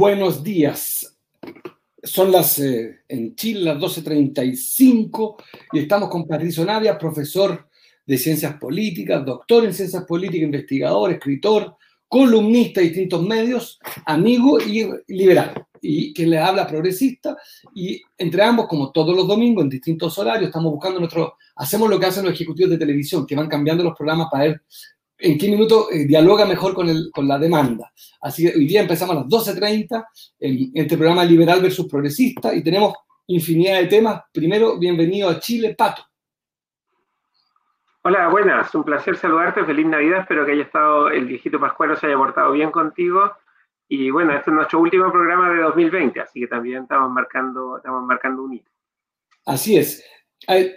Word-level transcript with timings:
buenos 0.00 0.42
días. 0.42 1.14
Son 2.02 2.32
las 2.32 2.58
eh, 2.58 3.00
en 3.06 3.36
Chile 3.36 3.60
las 3.60 3.76
12.35 3.76 5.36
y 5.74 5.80
estamos 5.80 6.08
con 6.08 6.26
Patricio 6.26 6.64
Navia, 6.64 6.96
profesor 6.96 7.68
de 8.06 8.16
ciencias 8.16 8.54
políticas, 8.54 9.22
doctor 9.26 9.66
en 9.66 9.74
ciencias 9.74 10.04
políticas, 10.04 10.46
investigador, 10.46 11.12
escritor, 11.12 11.76
columnista 12.08 12.80
de 12.80 12.86
distintos 12.86 13.22
medios, 13.22 13.78
amigo 14.06 14.58
y 14.58 14.88
liberal, 15.08 15.66
y 15.82 16.14
que 16.14 16.26
le 16.26 16.38
habla 16.38 16.66
progresista. 16.66 17.36
Y 17.74 18.00
entre 18.16 18.42
ambos, 18.42 18.68
como 18.68 18.92
todos 18.92 19.14
los 19.14 19.28
domingos, 19.28 19.64
en 19.64 19.68
distintos 19.68 20.16
horarios, 20.16 20.46
estamos 20.46 20.72
buscando 20.72 20.98
nuestro, 20.98 21.34
hacemos 21.56 21.90
lo 21.90 22.00
que 22.00 22.06
hacen 22.06 22.24
los 22.24 22.32
ejecutivos 22.32 22.70
de 22.70 22.78
televisión, 22.78 23.26
que 23.26 23.36
van 23.36 23.48
cambiando 23.48 23.84
los 23.84 23.94
programas 23.94 24.28
para 24.32 24.44
ver 24.44 24.62
en 25.20 25.38
qué 25.38 25.48
minuto 25.48 25.88
eh, 25.90 26.06
dialoga 26.06 26.46
mejor 26.46 26.74
con, 26.74 26.88
el, 26.88 27.10
con 27.12 27.28
la 27.28 27.38
demanda. 27.38 27.92
Así 28.20 28.44
que 28.44 28.56
hoy 28.56 28.66
día 28.66 28.80
empezamos 28.80 29.16
a 29.16 29.20
las 29.20 29.28
12.30 29.28 30.06
en 30.40 30.70
este 30.74 30.96
programa 30.96 31.24
Liberal 31.24 31.60
versus 31.60 31.86
Progresista 31.86 32.54
y 32.54 32.62
tenemos 32.62 32.94
infinidad 33.26 33.80
de 33.80 33.86
temas. 33.86 34.22
Primero, 34.32 34.78
bienvenido 34.78 35.28
a 35.28 35.38
Chile, 35.38 35.74
Pato. 35.76 36.02
Hola, 38.02 38.28
buenas, 38.28 38.74
un 38.74 38.82
placer 38.82 39.16
saludarte, 39.16 39.62
feliz 39.64 39.84
Navidad, 39.84 40.20
espero 40.20 40.46
que 40.46 40.52
haya 40.52 40.62
estado 40.62 41.10
el 41.10 41.26
viejito 41.26 41.60
Pascuero 41.60 41.94
se 41.96 42.06
haya 42.06 42.16
portado 42.16 42.52
bien 42.52 42.70
contigo. 42.70 43.30
Y 43.88 44.10
bueno, 44.10 44.32
este 44.32 44.50
es 44.50 44.54
nuestro 44.54 44.80
último 44.80 45.12
programa 45.12 45.50
de 45.50 45.62
2020, 45.62 46.20
así 46.20 46.40
que 46.40 46.46
también 46.46 46.84
estamos 46.84 47.10
marcando, 47.10 47.76
estamos 47.76 48.04
marcando 48.04 48.44
un 48.44 48.54
hito. 48.54 48.70
Así 49.44 49.76
es. 49.76 50.02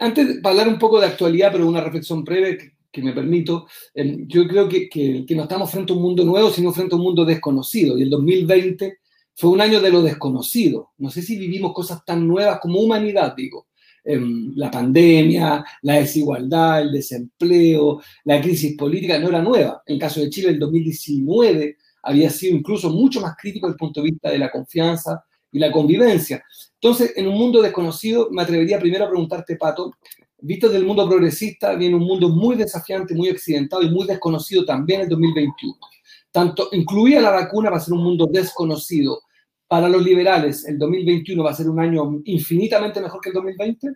Antes 0.01 0.41
de 0.41 0.49
hablar 0.49 0.67
un 0.67 0.77
poco 0.77 0.99
de 0.99 1.07
actualidad, 1.07 1.51
pero 1.51 1.65
una 1.65 1.79
reflexión 1.79 2.23
breve, 2.23 2.72
que 2.93 3.01
me 3.01 3.11
permito, 3.11 3.65
em, 3.95 4.27
yo 4.27 4.47
creo 4.47 4.69
que, 4.69 4.87
que, 4.87 5.25
no 5.35 5.43
estamos 5.43 5.69
frente 5.69 5.91
a 5.91 5.95
un 5.95 6.01
mundo 6.03 6.23
nuevo, 6.23 6.51
sino 6.51 6.71
frente 6.71 6.93
a 6.93 6.97
un 6.97 7.03
mundo 7.03 7.25
desconocido. 7.25 7.97
Y 7.97 8.03
el 8.03 8.09
2020 8.11 8.99
fue 9.35 9.49
un 9.49 9.61
año 9.61 9.81
de 9.81 9.89
lo 9.89 10.03
desconocido. 10.03 10.91
No 10.99 11.09
sé 11.09 11.23
si 11.23 11.37
vivimos 11.37 11.73
cosas 11.73 12.05
tan 12.05 12.27
nuevas 12.27 12.59
como 12.61 12.79
humanidad, 12.79 13.33
digo. 13.35 13.67
Em, 14.05 14.53
la 14.55 14.69
pandemia, 14.69 15.63
la 15.81 15.95
desigualdad, 15.95 16.81
el 16.81 16.91
desempleo, 16.91 18.01
la 18.25 18.39
crisis 18.41 18.77
política 18.77 19.17
no 19.17 19.29
era 19.29 19.41
nueva. 19.41 19.81
En 19.87 19.95
el 19.95 19.99
caso 19.99 20.21
de 20.21 20.29
Chile, 20.29 20.49
el 20.49 20.59
2019 20.59 21.77
había 22.03 22.29
sido 22.29 22.55
incluso 22.55 22.89
mucho 22.91 23.21
más 23.21 23.35
crítico 23.35 23.65
desde 23.65 23.75
el 23.75 23.79
punto 23.79 24.01
de 24.01 24.11
vista 24.11 24.29
de 24.29 24.37
la 24.37 24.51
confianza 24.51 25.23
y 25.51 25.57
la 25.57 25.71
convivencia. 25.71 26.43
Entonces, 26.75 27.13
en 27.15 27.27
un 27.27 27.35
mundo 27.35 27.61
desconocido, 27.61 28.29
me 28.29 28.41
atrevería 28.41 28.79
primero 28.79 29.05
a 29.05 29.09
preguntarte, 29.09 29.55
Pato, 29.55 29.93
visto 30.43 30.67
desde 30.67 30.79
el 30.79 30.85
mundo 30.85 31.07
progresista, 31.07 31.73
viene 31.75 31.95
un 31.95 32.03
mundo 32.03 32.29
muy 32.29 32.55
desafiante, 32.55 33.15
muy 33.15 33.29
accidentado 33.29 33.81
y 33.81 33.89
muy 33.89 34.05
desconocido 34.05 34.65
también 34.65 34.99
en 34.99 35.03
el 35.05 35.09
2021. 35.09 35.75
Tanto 36.31 36.67
incluía 36.73 37.21
la 37.21 37.31
vacuna 37.31 37.69
va 37.69 37.77
a 37.77 37.79
ser 37.79 37.93
un 37.93 38.03
mundo 38.03 38.27
desconocido. 38.29 39.21
Para 39.67 39.87
los 39.87 40.03
liberales, 40.03 40.67
¿el 40.67 40.77
2021 40.77 41.43
va 41.43 41.51
a 41.51 41.53
ser 41.53 41.69
un 41.69 41.79
año 41.79 42.21
infinitamente 42.25 43.01
mejor 43.01 43.21
que 43.21 43.29
el 43.29 43.35
2020? 43.35 43.87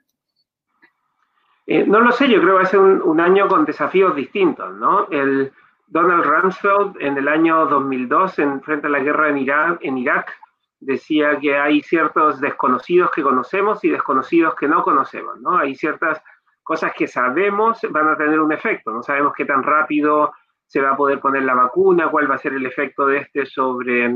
Eh, 1.67 1.85
no 1.85 1.99
lo 1.99 2.11
sé, 2.13 2.29
yo 2.29 2.39
creo 2.39 2.53
que 2.53 2.63
va 2.63 2.63
a 2.63 2.65
ser 2.65 2.79
un, 2.79 3.19
año 3.19 3.47
con 3.49 3.65
desafíos 3.65 4.15
distintos, 4.15 4.73
¿no? 4.75 5.07
El 5.11 5.51
Donald 5.87 6.23
Rumsfeld 6.23 6.95
en 7.01 7.17
el 7.17 7.27
año 7.27 7.65
2002, 7.65 8.39
en, 8.39 8.61
frente 8.61 8.87
a 8.87 8.89
la 8.89 8.99
guerra 8.99 9.29
en 9.29 9.37
Irak, 9.39 9.79
en 9.81 9.97
Irak, 9.97 10.33
decía 10.79 11.37
que 11.39 11.57
hay 11.57 11.81
ciertos 11.81 12.39
desconocidos 12.39 13.11
que 13.11 13.21
conocemos 13.21 13.83
y 13.83 13.89
desconocidos 13.89 14.55
que 14.55 14.67
no 14.67 14.81
conocemos, 14.81 15.41
¿no? 15.41 15.57
Hay 15.57 15.75
ciertas 15.75 16.21
cosas 16.67 16.91
que 16.93 17.07
sabemos 17.07 17.79
van 17.91 18.09
a 18.09 18.17
tener 18.17 18.41
un 18.41 18.51
efecto. 18.51 18.91
No 18.91 19.01
sabemos 19.01 19.31
qué 19.33 19.45
tan 19.45 19.63
rápido 19.63 20.33
se 20.65 20.81
va 20.81 20.91
a 20.91 20.97
poder 20.97 21.21
poner 21.21 21.43
la 21.43 21.53
vacuna, 21.53 22.11
cuál 22.11 22.29
va 22.29 22.35
a 22.35 22.39
ser 22.39 22.51
el 22.51 22.65
efecto 22.65 23.07
de 23.07 23.19
este 23.19 23.45
sobre, 23.45 24.13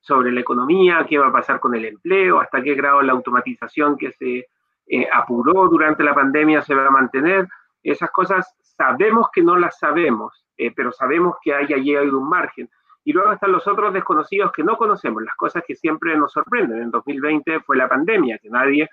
sobre 0.00 0.32
la 0.32 0.40
economía, 0.40 1.04
qué 1.06 1.18
va 1.18 1.26
a 1.26 1.32
pasar 1.32 1.60
con 1.60 1.74
el 1.74 1.84
empleo, 1.84 2.40
hasta 2.40 2.62
qué 2.62 2.74
grado 2.74 3.02
la 3.02 3.12
automatización 3.12 3.98
que 3.98 4.10
se 4.12 4.46
eh, 4.86 5.08
apuró 5.12 5.68
durante 5.68 6.02
la 6.02 6.14
pandemia 6.14 6.62
se 6.62 6.74
va 6.74 6.86
a 6.86 6.90
mantener. 6.90 7.46
Esas 7.82 8.10
cosas 8.10 8.56
sabemos 8.62 9.28
que 9.30 9.42
no 9.42 9.58
las 9.58 9.78
sabemos, 9.78 10.46
eh, 10.56 10.72
pero 10.74 10.92
sabemos 10.92 11.36
que 11.42 11.54
hay 11.54 11.74
allí 11.74 11.94
hay 11.94 12.08
un 12.08 12.26
margen. 12.26 12.70
Y 13.04 13.12
luego 13.12 13.32
están 13.32 13.52
los 13.52 13.68
otros 13.68 13.92
desconocidos 13.92 14.50
que 14.50 14.64
no 14.64 14.78
conocemos, 14.78 15.22
las 15.22 15.36
cosas 15.36 15.62
que 15.66 15.74
siempre 15.74 16.16
nos 16.16 16.32
sorprenden. 16.32 16.80
En 16.84 16.90
2020 16.90 17.60
fue 17.60 17.76
la 17.76 17.86
pandemia, 17.86 18.38
que 18.38 18.48
nadie 18.48 18.88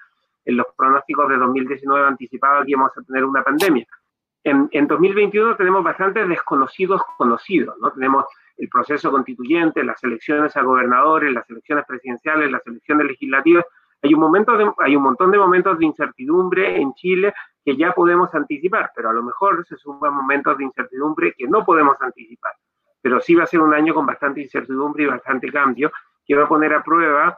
en 0.45 0.57
los 0.57 0.67
pronósticos 0.75 1.29
de 1.29 1.37
2019 1.37 2.07
anticipaba 2.07 2.63
que 2.63 2.71
íbamos 2.71 2.91
a 2.97 3.01
tener 3.01 3.25
una 3.25 3.43
pandemia. 3.43 3.85
En, 4.43 4.67
en 4.71 4.87
2021 4.87 5.55
tenemos 5.55 5.83
bastantes 5.83 6.27
desconocidos 6.27 7.01
conocidos, 7.17 7.77
¿no? 7.79 7.91
Tenemos 7.91 8.25
el 8.57 8.69
proceso 8.69 9.11
constituyente, 9.11 9.83
las 9.83 10.03
elecciones 10.03 10.55
a 10.55 10.61
gobernadores, 10.61 11.33
las 11.33 11.49
elecciones 11.49 11.85
presidenciales, 11.85 12.51
las 12.51 12.65
elecciones 12.65 13.07
legislativas. 13.07 13.65
Hay 14.03 14.13
un, 14.13 14.19
momento 14.19 14.75
hay 14.79 14.95
un 14.95 15.03
montón 15.03 15.31
de 15.31 15.37
momentos 15.37 15.77
de 15.77 15.85
incertidumbre 15.85 16.79
en 16.79 16.93
Chile 16.93 17.33
que 17.63 17.75
ya 17.75 17.91
podemos 17.91 18.33
anticipar, 18.33 18.91
pero 18.95 19.09
a 19.09 19.13
lo 19.13 19.23
mejor 19.23 19.65
se 19.67 19.77
suman 19.77 20.13
momentos 20.13 20.57
de 20.57 20.63
incertidumbre 20.63 21.33
que 21.37 21.47
no 21.47 21.63
podemos 21.63 21.97
anticipar. 22.01 22.53
Pero 23.01 23.19
sí 23.19 23.35
va 23.35 23.43
a 23.43 23.47
ser 23.47 23.61
un 23.61 23.73
año 23.73 23.93
con 23.93 24.05
bastante 24.05 24.41
incertidumbre 24.41 25.03
y 25.03 25.07
bastante 25.07 25.51
cambio, 25.51 25.91
que 26.25 26.35
va 26.35 26.43
a 26.43 26.47
poner 26.47 26.73
a 26.73 26.83
prueba 26.83 27.37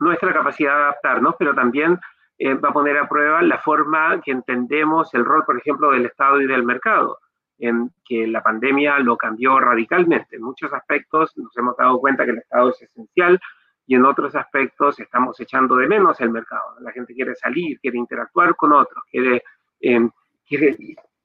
nuestra 0.00 0.32
capacidad 0.32 0.74
de 0.74 0.82
adaptarnos, 0.82 1.34
pero 1.38 1.54
también 1.54 1.98
eh, 2.38 2.54
va 2.54 2.68
a 2.68 2.72
poner 2.72 2.96
a 2.96 3.08
prueba 3.08 3.42
la 3.42 3.58
forma 3.58 4.20
que 4.20 4.30
entendemos 4.30 5.12
el 5.14 5.24
rol, 5.24 5.44
por 5.44 5.58
ejemplo, 5.58 5.90
del 5.90 6.06
Estado 6.06 6.40
y 6.40 6.46
del 6.46 6.62
mercado, 6.62 7.18
en 7.58 7.90
que 8.04 8.28
la 8.28 8.42
pandemia 8.42 9.00
lo 9.00 9.16
cambió 9.16 9.58
radicalmente. 9.58 10.36
En 10.36 10.42
muchos 10.42 10.72
aspectos 10.72 11.36
nos 11.36 11.56
hemos 11.56 11.76
dado 11.76 11.98
cuenta 11.98 12.24
que 12.24 12.30
el 12.30 12.38
Estado 12.38 12.70
es 12.70 12.82
esencial 12.82 13.40
y 13.86 13.96
en 13.96 14.04
otros 14.04 14.36
aspectos 14.36 15.00
estamos 15.00 15.40
echando 15.40 15.74
de 15.76 15.88
menos 15.88 16.20
el 16.20 16.30
mercado. 16.30 16.78
La 16.80 16.92
gente 16.92 17.14
quiere 17.14 17.34
salir, 17.34 17.80
quiere 17.80 17.98
interactuar 17.98 18.54
con 18.54 18.72
otros, 18.72 19.02
quiere, 19.10 19.42
em, 19.80 20.10
quiere 20.46 20.76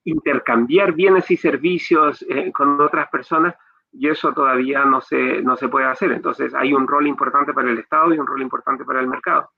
intercambiar 0.06 0.94
bienes 0.94 1.30
y 1.30 1.38
servicios 1.38 2.25
eh, 2.28 2.51
con 2.51 2.81
otras 2.81 3.07
personas 3.09 3.56
y 3.91 4.09
eso 4.09 4.34
todavía 4.34 4.84
no 4.85 5.01
se, 5.01 5.44
no 5.44 5.56
se 5.56 5.68
puede 5.68 5.85
hacer. 5.85 6.12
Entonces 6.12 6.56
hay 6.56 6.74
un 6.74 6.88
rol 6.88 7.06
importante 7.06 7.53
para 7.53 7.69
el 7.69 7.78
Estado 7.78 8.13
y 8.13 8.18
un 8.18 8.25
rol 8.25 8.41
importante 8.41 8.84
para 8.84 9.00
el 9.00 9.07
mercado. 9.07 9.51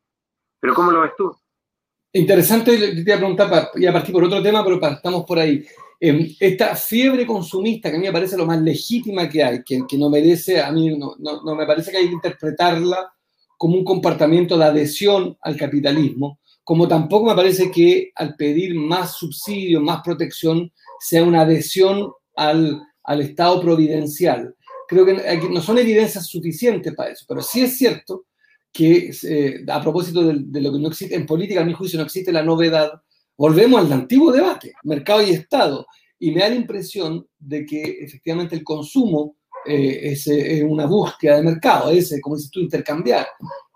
Pero 0.60 0.74
¿cómo 0.74 0.92
lo 0.92 1.02
ves 1.02 1.16
tú? 1.16 1.34
Interesante, 2.16 2.78
te 2.78 3.04
voy 3.04 3.12
a 3.12 3.18
preguntar, 3.18 3.72
ya 3.76 3.92
partir 3.92 4.14
por 4.14 4.24
otro 4.24 4.42
tema, 4.42 4.64
pero 4.64 4.80
estamos 4.82 5.26
por 5.26 5.38
ahí. 5.38 5.66
Em, 6.00 6.34
esta 6.40 6.74
fiebre 6.74 7.26
consumista 7.26 7.90
que 7.90 7.98
a 7.98 8.00
mí 8.00 8.06
me 8.06 8.14
parece 8.14 8.38
lo 8.38 8.46
más 8.46 8.62
legítima 8.62 9.28
que 9.28 9.44
hay, 9.44 9.64
que, 9.64 9.98
no 9.98 10.10
merece, 10.10 10.62
a 10.62 10.72
mí 10.72 10.98
no, 10.98 11.16
no, 11.20 11.56
me 11.56 11.66
parece 11.66 11.92
que 11.92 11.98
hay 11.98 12.08
que 12.08 12.14
interpretarla 12.14 13.12
como 13.58 13.76
un 13.76 13.84
comportamiento 13.84 14.58
de 14.58 14.64
adhesión 14.64 15.38
al 15.42 15.58
capitalismo, 15.58 16.40
como 16.64 16.88
tampoco 16.88 17.26
me 17.26 17.36
parece 17.36 17.70
que 17.70 18.12
al 18.16 18.38
pedir 18.38 18.76
más 18.76 19.18
subsidio, 19.18 19.82
más 19.82 20.02
protección, 20.02 20.72
sea 21.02 21.22
una 21.22 21.42
adhesión 21.42 22.14
al, 22.38 22.82
al 23.04 23.22
Estado 23.24 23.60
providencial. 23.60 24.56
Creo 24.88 25.06
que 25.06 25.16
no 25.52 25.62
son 25.62 25.80
evidencias 25.80 26.28
suficientes 26.28 26.96
para 26.96 27.10
eso, 27.10 27.26
pero 27.28 27.42
sí 27.42 27.62
es 27.62 27.78
cierto 27.78 28.24
que 28.76 29.10
eh, 29.24 29.64
a 29.70 29.82
propósito 29.82 30.22
de, 30.22 30.62
lo 30.62 30.74
que 30.74 30.80
no 30.80 30.90
existe 30.90 31.16
en 31.16 31.26
política, 31.26 31.62
a 31.62 31.64
mi 31.64 31.72
juicio 31.72 31.98
no 31.98 32.04
existe 32.04 32.34
la 32.34 32.44
novedad, 32.44 32.92
volvemos 33.38 33.80
al 33.80 33.94
antiguo 33.94 34.34
debate, 34.34 34.74
mercado 34.84 35.22
y 35.22 35.30
Estado, 35.30 35.88
y 36.20 36.32
me 36.32 36.42
da 36.42 36.50
la 36.50 36.56
impresión 36.56 37.26
de 37.40 37.66
que 37.66 37.82
efectivamente 38.02 38.54
el 38.54 38.66
consumo 38.66 39.38
eh, 39.66 40.12
es, 40.12 40.28
una 40.66 40.88
búsqueda 40.88 41.38
de 41.38 41.44
mercado, 41.44 41.90
es, 41.90 42.20
como 42.22 42.36
dices 42.36 42.52
tú, 42.52 42.60
intercambiar. 42.60 43.26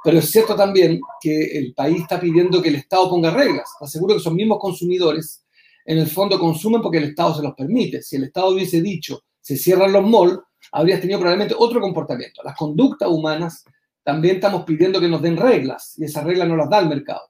Pero 0.04 0.20
es 0.20 0.30
cierto 0.30 0.54
también 0.54 1.00
que 1.22 1.46
el 1.58 1.74
país 1.74 2.02
está 2.02 2.20
pidiendo 2.20 2.62
que 2.62 2.68
el 2.68 2.76
Estado 2.76 3.10
ponga 3.10 3.32
reglas. 3.32 3.70
Aseguro 3.80 4.16
que 4.16 4.22
son 4.22 4.36
mismos 4.36 4.60
consumidores, 4.60 5.46
en 5.86 5.98
el 6.00 6.08
fondo 6.08 6.38
consumen 6.38 6.82
porque 6.82 6.98
el 6.98 7.06
Estado 7.06 7.36
se 7.36 7.44
los 7.44 7.54
permite. 7.54 8.02
Si 8.02 8.18
el 8.18 8.26
Estado 8.26 8.50
hubiese 8.50 8.82
dicho, 8.82 9.22
se 9.40 9.56
cierran 9.56 9.94
los 9.94 10.06
malls, 10.06 10.40
habrías 10.74 11.00
tenido 11.00 11.20
probablemente 11.20 11.56
otro 11.58 11.80
comportamiento. 11.80 12.42
Las 12.44 12.58
conductas 12.58 13.08
humanas 13.08 13.64
también 14.10 14.38
estamos 14.38 14.64
pidiendo 14.64 15.00
que 15.00 15.08
nos 15.08 15.22
den 15.22 15.38
reglas 15.38 15.96
y 16.00 16.06
esas 16.06 16.24
reglas 16.24 16.48
no 16.48 16.56
las 16.56 16.68
da 16.68 16.80
el 16.80 16.90
mercado. 16.90 17.30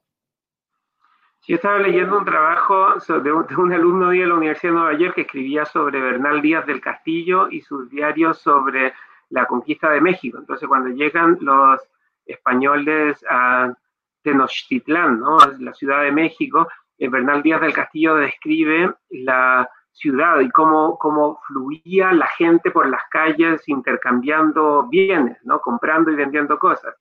Yo 1.46 1.56
estaba 1.56 1.78
leyendo 1.78 2.16
un 2.16 2.24
trabajo 2.24 2.94
de 3.22 3.32
un, 3.32 3.72
alumno 3.72 4.08
de 4.08 4.26
la 4.26 4.34
Universidad 4.34 4.72
de 4.72 4.78
Nueva 4.78 4.98
York 4.98 5.14
que 5.16 5.20
escribía 5.22 5.66
sobre 5.66 6.00
Bernal 6.00 6.40
Díaz 6.40 6.64
del 6.64 6.80
Castillo 6.80 7.50
y 7.50 7.60
sus 7.60 7.90
diarios 7.90 8.38
sobre 8.38 8.94
la 9.28 9.44
conquista 9.44 9.90
de 9.90 10.00
México. 10.00 10.38
Entonces, 10.38 10.66
cuando 10.66 10.88
llegan 10.88 11.36
los 11.42 11.82
españoles 12.24 13.22
a 13.28 13.74
Tenochtitlán, 14.22 15.20
¿no? 15.20 15.36
la 15.58 15.74
Ciudad 15.74 16.02
de 16.02 16.12
México, 16.12 16.66
eh, 16.96 17.08
Bernal 17.08 17.42
Díaz 17.42 17.60
del 17.60 17.74
Castillo 17.74 18.14
describe 18.14 18.94
la 19.10 19.68
ciudad 20.00 20.40
y 20.40 20.48
cómo, 20.50 20.98
cómo 20.98 21.38
fluía 21.46 22.12
la 22.12 22.26
gente 22.38 22.70
por 22.70 22.88
las 22.88 23.02
calles 23.10 23.62
intercambiando 23.68 24.88
bienes, 24.88 25.38
¿no? 25.44 25.60
comprando 25.60 26.10
y 26.10 26.16
vendiendo 26.16 26.58
cosas. 26.58 26.94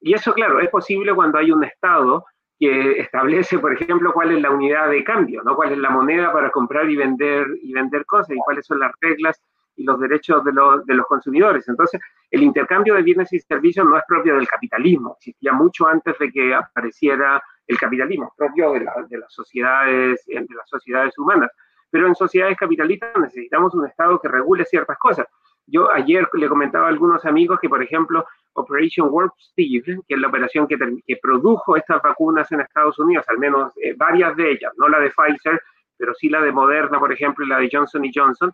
Y 0.00 0.12
eso, 0.12 0.34
claro, 0.34 0.60
es 0.60 0.68
posible 0.68 1.14
cuando 1.14 1.38
hay 1.38 1.50
un 1.50 1.64
Estado 1.64 2.26
que 2.58 3.00
establece, 3.00 3.58
por 3.58 3.72
ejemplo, 3.72 4.12
cuál 4.12 4.32
es 4.32 4.42
la 4.42 4.50
unidad 4.50 4.90
de 4.90 5.02
cambio, 5.02 5.42
¿no? 5.42 5.56
cuál 5.56 5.72
es 5.72 5.78
la 5.78 5.90
moneda 5.90 6.32
para 6.32 6.50
comprar 6.50 6.88
y 6.90 6.96
vender, 6.96 7.46
y 7.62 7.72
vender 7.72 8.04
cosas 8.04 8.36
y 8.36 8.38
cuáles 8.38 8.66
son 8.66 8.78
las 8.78 8.92
reglas 9.00 9.42
y 9.76 9.84
los 9.84 9.98
derechos 9.98 10.44
de 10.44 10.52
los, 10.52 10.84
de 10.86 10.94
los 10.94 11.06
consumidores. 11.06 11.66
Entonces, 11.68 12.00
el 12.30 12.42
intercambio 12.42 12.94
de 12.94 13.02
bienes 13.02 13.32
y 13.32 13.40
servicios 13.40 13.86
no 13.86 13.96
es 13.96 14.04
propio 14.06 14.36
del 14.36 14.46
capitalismo, 14.46 15.16
existía 15.18 15.52
mucho 15.52 15.86
antes 15.88 16.16
de 16.18 16.30
que 16.30 16.54
apareciera 16.54 17.42
el 17.66 17.78
capitalismo, 17.78 18.32
propio 18.36 18.72
de, 18.72 18.80
de, 19.08 19.18
las 19.18 19.32
sociedades, 19.32 20.24
de 20.26 20.54
las 20.54 20.68
sociedades 20.68 21.16
humanas. 21.18 21.50
Pero 21.94 22.08
en 22.08 22.16
sociedades 22.16 22.56
capitalistas 22.56 23.16
necesitamos 23.16 23.72
un 23.72 23.86
Estado 23.86 24.18
que 24.18 24.26
regule 24.26 24.64
ciertas 24.64 24.98
cosas. 24.98 25.28
Yo 25.64 25.88
ayer 25.92 26.28
le 26.32 26.48
comentaba 26.48 26.86
a 26.86 26.88
algunos 26.88 27.24
amigos 27.24 27.60
que, 27.60 27.68
por 27.68 27.80
ejemplo, 27.80 28.26
Operation 28.54 29.06
Warp 29.12 29.32
Speed, 29.38 30.00
que 30.08 30.14
es 30.14 30.18
la 30.18 30.26
operación 30.26 30.66
que, 30.66 30.76
produjo 31.22 31.76
estas 31.76 32.02
vacunas 32.02 32.50
en 32.50 32.62
Estados 32.62 32.98
Unidos, 32.98 33.24
al 33.28 33.38
menos 33.38 33.72
eh, 33.76 33.94
varias 33.96 34.34
de 34.34 34.50
ellas, 34.50 34.72
no 34.76 34.88
la 34.88 34.98
de 34.98 35.12
Pfizer, 35.12 35.62
pero 35.96 36.12
sí 36.14 36.28
la 36.28 36.40
de 36.40 36.50
Moderna, 36.50 36.98
por 36.98 37.12
ejemplo, 37.12 37.44
y 37.44 37.48
la 37.48 37.60
de 37.60 37.70
Johnson 37.72 38.02
Johnson, 38.12 38.52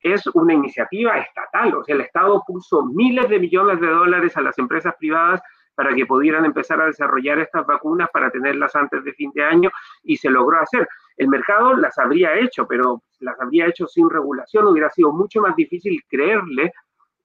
es 0.00 0.26
una 0.28 0.54
iniciativa 0.54 1.18
estatal. 1.18 1.74
O 1.74 1.84
sea, 1.84 1.94
el 1.94 2.00
Estado 2.00 2.42
puso 2.46 2.86
miles 2.86 3.28
de 3.28 3.38
millones 3.38 3.82
de 3.82 3.86
dólares 3.86 4.34
a 4.38 4.40
las 4.40 4.58
empresas 4.58 4.94
privadas 4.98 5.42
para 5.74 5.94
que 5.94 6.06
pudieran 6.06 6.46
empezar 6.46 6.80
a 6.80 6.86
desarrollar 6.86 7.38
estas 7.38 7.66
vacunas 7.66 8.08
para 8.10 8.30
tenerlas 8.30 8.74
antes 8.74 9.04
de 9.04 9.12
fin 9.12 9.30
de 9.34 9.44
año 9.44 9.70
y 10.02 10.16
se 10.16 10.30
logró 10.30 10.58
hacer. 10.58 10.88
El 11.18 11.28
mercado 11.28 11.74
las 11.74 11.98
habría 11.98 12.38
hecho, 12.38 12.66
pero 12.66 13.02
las 13.18 13.38
habría 13.40 13.66
hecho 13.66 13.86
sin 13.86 14.08
regulación. 14.08 14.68
Hubiera 14.68 14.88
sido 14.88 15.12
mucho 15.12 15.40
más 15.40 15.56
difícil 15.56 16.00
creerle 16.08 16.72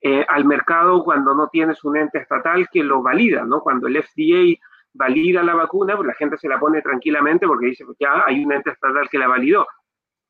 eh, 0.01 0.25
al 0.27 0.45
mercado 0.45 1.03
cuando 1.03 1.33
no 1.35 1.47
tienes 1.47 1.83
un 1.83 1.97
ente 1.97 2.17
estatal 2.17 2.67
que 2.69 2.83
lo 2.83 3.03
valida, 3.03 3.45
¿no? 3.45 3.61
Cuando 3.61 3.87
el 3.87 4.03
FDA 4.03 4.59
valida 4.93 5.43
la 5.43 5.53
vacuna, 5.53 5.95
pues 5.95 6.07
la 6.07 6.15
gente 6.15 6.37
se 6.37 6.49
la 6.49 6.59
pone 6.59 6.81
tranquilamente 6.81 7.47
porque 7.47 7.67
dice, 7.67 7.85
pues 7.85 7.97
ya 7.99 8.23
hay 8.25 8.43
un 8.43 8.51
ente 8.51 8.71
estatal 8.71 9.07
que 9.09 9.19
la 9.19 9.27
validó. 9.27 9.67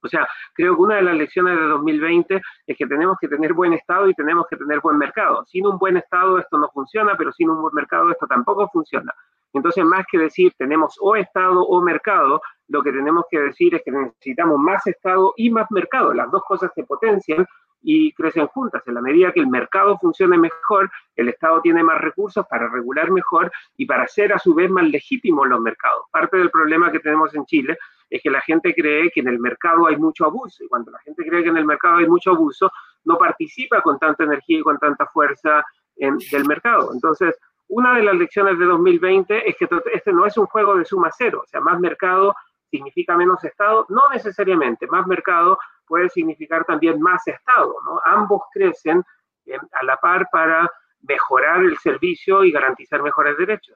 O 0.04 0.08
sea, 0.08 0.28
creo 0.54 0.76
que 0.76 0.82
una 0.82 0.96
de 0.96 1.04
las 1.04 1.16
lecciones 1.16 1.58
de 1.58 1.66
2020 1.66 2.42
es 2.68 2.78
que 2.78 2.86
tenemos 2.86 3.18
que 3.20 3.28
tener 3.28 3.54
buen 3.54 3.74
Estado 3.74 4.10
y 4.10 4.14
tenemos 4.14 4.46
que 4.50 4.58
tener 4.58 4.80
buen 4.82 4.98
mercado. 4.98 5.46
Sin 5.46 5.66
un 5.66 5.78
buen 5.78 5.98
Estado 5.98 6.38
esto 6.38 6.58
no 6.58 6.70
funciona, 6.70 7.16
pero 7.18 7.32
sin 7.32 7.50
un 7.50 7.62
buen 7.62 7.74
mercado 7.74 8.12
esto 8.12 8.28
tampoco 8.28 8.68
funciona. 8.72 9.14
Entonces, 9.54 9.86
más 9.86 10.06
que 10.12 10.18
decir 10.18 10.52
tenemos 10.58 10.98
o 11.00 11.16
Estado 11.16 11.62
o 11.62 11.82
mercado, 11.82 12.42
lo 12.68 12.82
que 12.82 12.92
tenemos 12.92 13.26
que 13.30 13.40
decir 13.40 13.76
es 13.76 13.84
que 13.84 13.92
necesitamos 13.92 14.60
más 14.60 14.86
Estado 14.88 15.34
y 15.38 15.50
más 15.50 15.68
mercado. 15.70 16.14
Las 16.14 16.32
dos 16.32 16.42
cosas 16.48 16.72
se 16.74 16.84
potencian 16.84 17.46
y 17.84 18.14
crecen 18.14 18.48
juntas. 18.48 18.82
En 18.88 18.96
la 18.96 19.02
medida 19.02 19.32
que 19.32 19.42
el 19.42 19.48
mercado 19.48 19.98
funcione 20.00 20.38
mejor, 20.38 20.90
el 21.16 21.30
Estado 21.30 21.62
tiene 21.62 21.84
más 21.84 22.02
recursos 22.02 22.46
para 22.48 22.70
regular 22.70 23.12
mejor 23.12 23.52
y 23.78 23.86
para 23.86 24.04
hacer 24.04 24.34
a 24.34 24.40
su 24.40 24.56
vez 24.56 24.72
más 24.72 24.86
legítimos 24.88 25.48
los 25.48 25.60
mercados. 25.60 26.06
Parte 26.10 26.38
del 26.38 26.50
problema 26.50 26.92
que 26.92 27.00
tenemos 27.00 27.36
en 27.36 27.46
Chile 27.46 27.78
es 28.14 28.22
que 28.22 28.30
la 28.30 28.42
gente 28.42 28.76
cree 28.76 29.10
que 29.10 29.22
en 29.22 29.28
el 29.28 29.40
mercado 29.40 29.88
hay 29.88 29.98
mucho 29.98 30.26
abuso 30.26 30.64
y 30.64 30.68
cuando 30.68 30.92
la 30.92 31.00
gente 31.00 31.26
cree 31.26 31.42
que 31.42 31.50
en 31.50 31.58
el 31.58 31.66
mercado 31.66 31.98
hay 31.98 32.08
mucho 32.08 32.30
abuso, 32.30 32.72
no 33.06 33.18
participa 33.18 33.82
con 33.82 33.98
tanta 33.98 34.24
energía 34.24 34.60
y 34.60 34.62
con 34.62 34.78
tanta 34.78 35.08
fuerza 35.08 35.66
en, 35.96 36.20
del 36.32 36.46
mercado. 36.46 36.92
Entonces, 36.94 37.36
una 37.70 37.96
de 37.96 38.04
las 38.04 38.16
lecciones 38.16 38.60
de 38.60 38.66
2020 38.66 39.50
es 39.50 39.56
que 39.58 39.68
este 39.92 40.14
no 40.14 40.28
es 40.28 40.38
un 40.38 40.46
juego 40.46 40.78
de 40.78 40.86
suma 40.86 41.10
cero, 41.12 41.42
o 41.44 41.48
sea, 41.48 41.60
más 41.60 41.80
mercado 41.80 42.36
significa 42.70 43.18
menos 43.18 43.44
Estado, 43.44 43.88
no 43.90 44.02
necesariamente, 44.12 44.86
más 44.86 45.08
mercado 45.08 45.58
puede 45.88 46.08
significar 46.10 46.66
también 46.66 47.02
más 47.02 47.28
Estado, 47.28 47.74
¿no? 47.84 48.00
Ambos 48.06 48.44
crecen 48.54 49.04
eh, 49.48 49.58
a 49.72 49.86
la 49.86 49.98
par 49.98 50.28
para 50.32 50.72
mejorar 51.02 51.64
el 51.64 51.80
servicio 51.80 52.44
y 52.44 52.52
garantizar 52.52 53.02
mejores 53.02 53.36
derechos. 53.40 53.76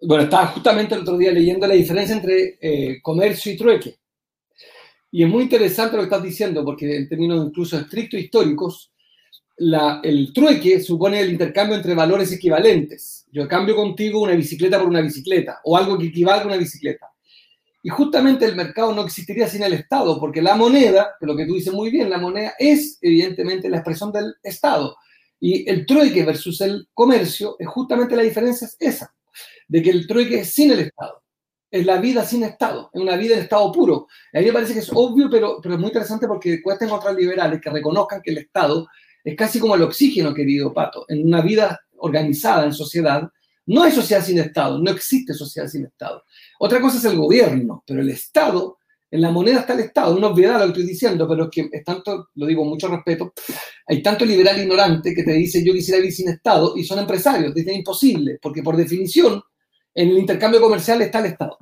Bueno, 0.00 0.24
estaba 0.24 0.48
justamente 0.48 0.94
el 0.94 1.02
otro 1.02 1.16
día 1.16 1.32
leyendo 1.32 1.66
la 1.66 1.74
diferencia 1.74 2.16
entre 2.16 2.58
eh, 2.60 3.00
comercio 3.02 3.52
y 3.52 3.56
trueque. 3.56 3.98
Y 5.10 5.22
es 5.22 5.28
muy 5.28 5.44
interesante 5.44 5.96
lo 5.96 6.02
que 6.02 6.06
estás 6.06 6.22
diciendo, 6.22 6.64
porque 6.64 6.96
en 6.96 7.08
términos 7.08 7.46
incluso 7.46 7.78
estrictos 7.78 8.20
históricos, 8.20 8.92
la, 9.56 10.00
el 10.02 10.32
trueque 10.32 10.80
supone 10.80 11.20
el 11.20 11.30
intercambio 11.30 11.76
entre 11.76 11.94
valores 11.94 12.32
equivalentes. 12.32 13.26
Yo 13.30 13.46
cambio 13.46 13.76
contigo 13.76 14.20
una 14.20 14.34
bicicleta 14.34 14.78
por 14.78 14.88
una 14.88 15.00
bicicleta, 15.00 15.60
o 15.64 15.76
algo 15.76 15.96
que 15.96 16.06
equivale 16.06 16.42
a 16.42 16.46
una 16.46 16.56
bicicleta. 16.56 17.06
Y 17.82 17.90
justamente 17.90 18.44
el 18.44 18.56
mercado 18.56 18.92
no 18.94 19.04
existiría 19.04 19.46
sin 19.46 19.62
el 19.62 19.74
Estado, 19.74 20.18
porque 20.18 20.42
la 20.42 20.56
moneda, 20.56 21.14
que 21.20 21.26
lo 21.26 21.36
que 21.36 21.46
tú 21.46 21.54
dices 21.54 21.72
muy 21.72 21.90
bien, 21.90 22.10
la 22.10 22.18
moneda 22.18 22.54
es 22.58 22.98
evidentemente 23.00 23.68
la 23.68 23.76
expresión 23.76 24.10
del 24.10 24.34
Estado. 24.42 24.96
Y 25.38 25.68
el 25.70 25.86
trueque 25.86 26.24
versus 26.24 26.60
el 26.60 26.88
comercio, 26.92 27.56
justamente 27.66 28.16
la 28.16 28.22
diferencia 28.22 28.66
es 28.66 28.76
esa 28.80 29.14
de 29.68 29.82
que 29.82 29.90
el 29.90 30.06
trueque 30.06 30.40
es 30.40 30.52
sin 30.52 30.70
el 30.72 30.80
Estado. 30.80 31.22
Es 31.70 31.84
la 31.84 31.98
vida 31.98 32.24
sin 32.24 32.44
Estado, 32.44 32.90
es 32.92 33.00
una 33.00 33.16
vida 33.16 33.34
en 33.34 33.40
estado 33.40 33.72
puro. 33.72 34.06
a 34.32 34.38
mí 34.38 34.46
me 34.46 34.52
parece 34.52 34.74
que 34.74 34.78
es 34.78 34.90
obvio, 34.94 35.28
pero, 35.28 35.58
pero 35.60 35.74
es 35.74 35.80
muy 35.80 35.88
interesante 35.88 36.28
porque 36.28 36.62
cuesta 36.62 36.84
encontrar 36.84 37.14
liberales 37.16 37.60
que 37.60 37.68
reconozcan 37.68 38.22
que 38.22 38.30
el 38.30 38.38
Estado 38.38 38.86
es 39.24 39.34
casi 39.36 39.58
como 39.58 39.74
el 39.74 39.82
oxígeno, 39.82 40.32
querido 40.32 40.72
Pato. 40.72 41.04
En 41.08 41.26
una 41.26 41.40
vida 41.40 41.80
organizada 41.96 42.64
en 42.64 42.72
sociedad, 42.72 43.28
no 43.66 43.82
hay 43.82 43.92
sociedad 43.92 44.22
sin 44.22 44.38
Estado, 44.38 44.78
no 44.78 44.90
existe 44.90 45.32
sociedad 45.32 45.66
sin 45.68 45.86
Estado. 45.86 46.22
Otra 46.60 46.80
cosa 46.80 46.98
es 46.98 47.04
el 47.06 47.16
gobierno, 47.16 47.82
pero 47.86 48.02
el 48.02 48.10
Estado, 48.10 48.78
en 49.10 49.22
la 49.22 49.30
moneda 49.30 49.60
está 49.60 49.72
el 49.72 49.80
Estado. 49.80 50.16
Una 50.16 50.28
obviedad 50.28 50.58
lo 50.58 50.66
que 50.66 50.80
estoy 50.80 50.86
diciendo, 50.86 51.26
pero 51.26 51.44
es 51.44 51.50
que 51.50 51.68
es 51.72 51.84
tanto, 51.84 52.28
lo 52.34 52.46
digo 52.46 52.60
con 52.62 52.70
mucho 52.70 52.88
respeto, 52.88 53.32
hay 53.86 54.02
tanto 54.02 54.24
liberal 54.24 54.60
ignorante 54.60 55.14
que 55.14 55.22
te 55.22 55.32
dice 55.32 55.64
yo 55.64 55.72
quisiera 55.72 55.98
vivir 55.98 56.12
sin 56.12 56.28
Estado 56.28 56.76
y 56.76 56.84
son 56.84 56.98
empresarios, 56.98 57.54
dicen 57.54 57.76
imposible, 57.76 58.38
porque 58.40 58.62
por 58.62 58.76
definición 58.76 59.42
en 59.94 60.10
el 60.10 60.18
intercambio 60.18 60.60
comercial 60.60 61.02
está 61.02 61.20
el 61.20 61.26
Estado. 61.26 61.58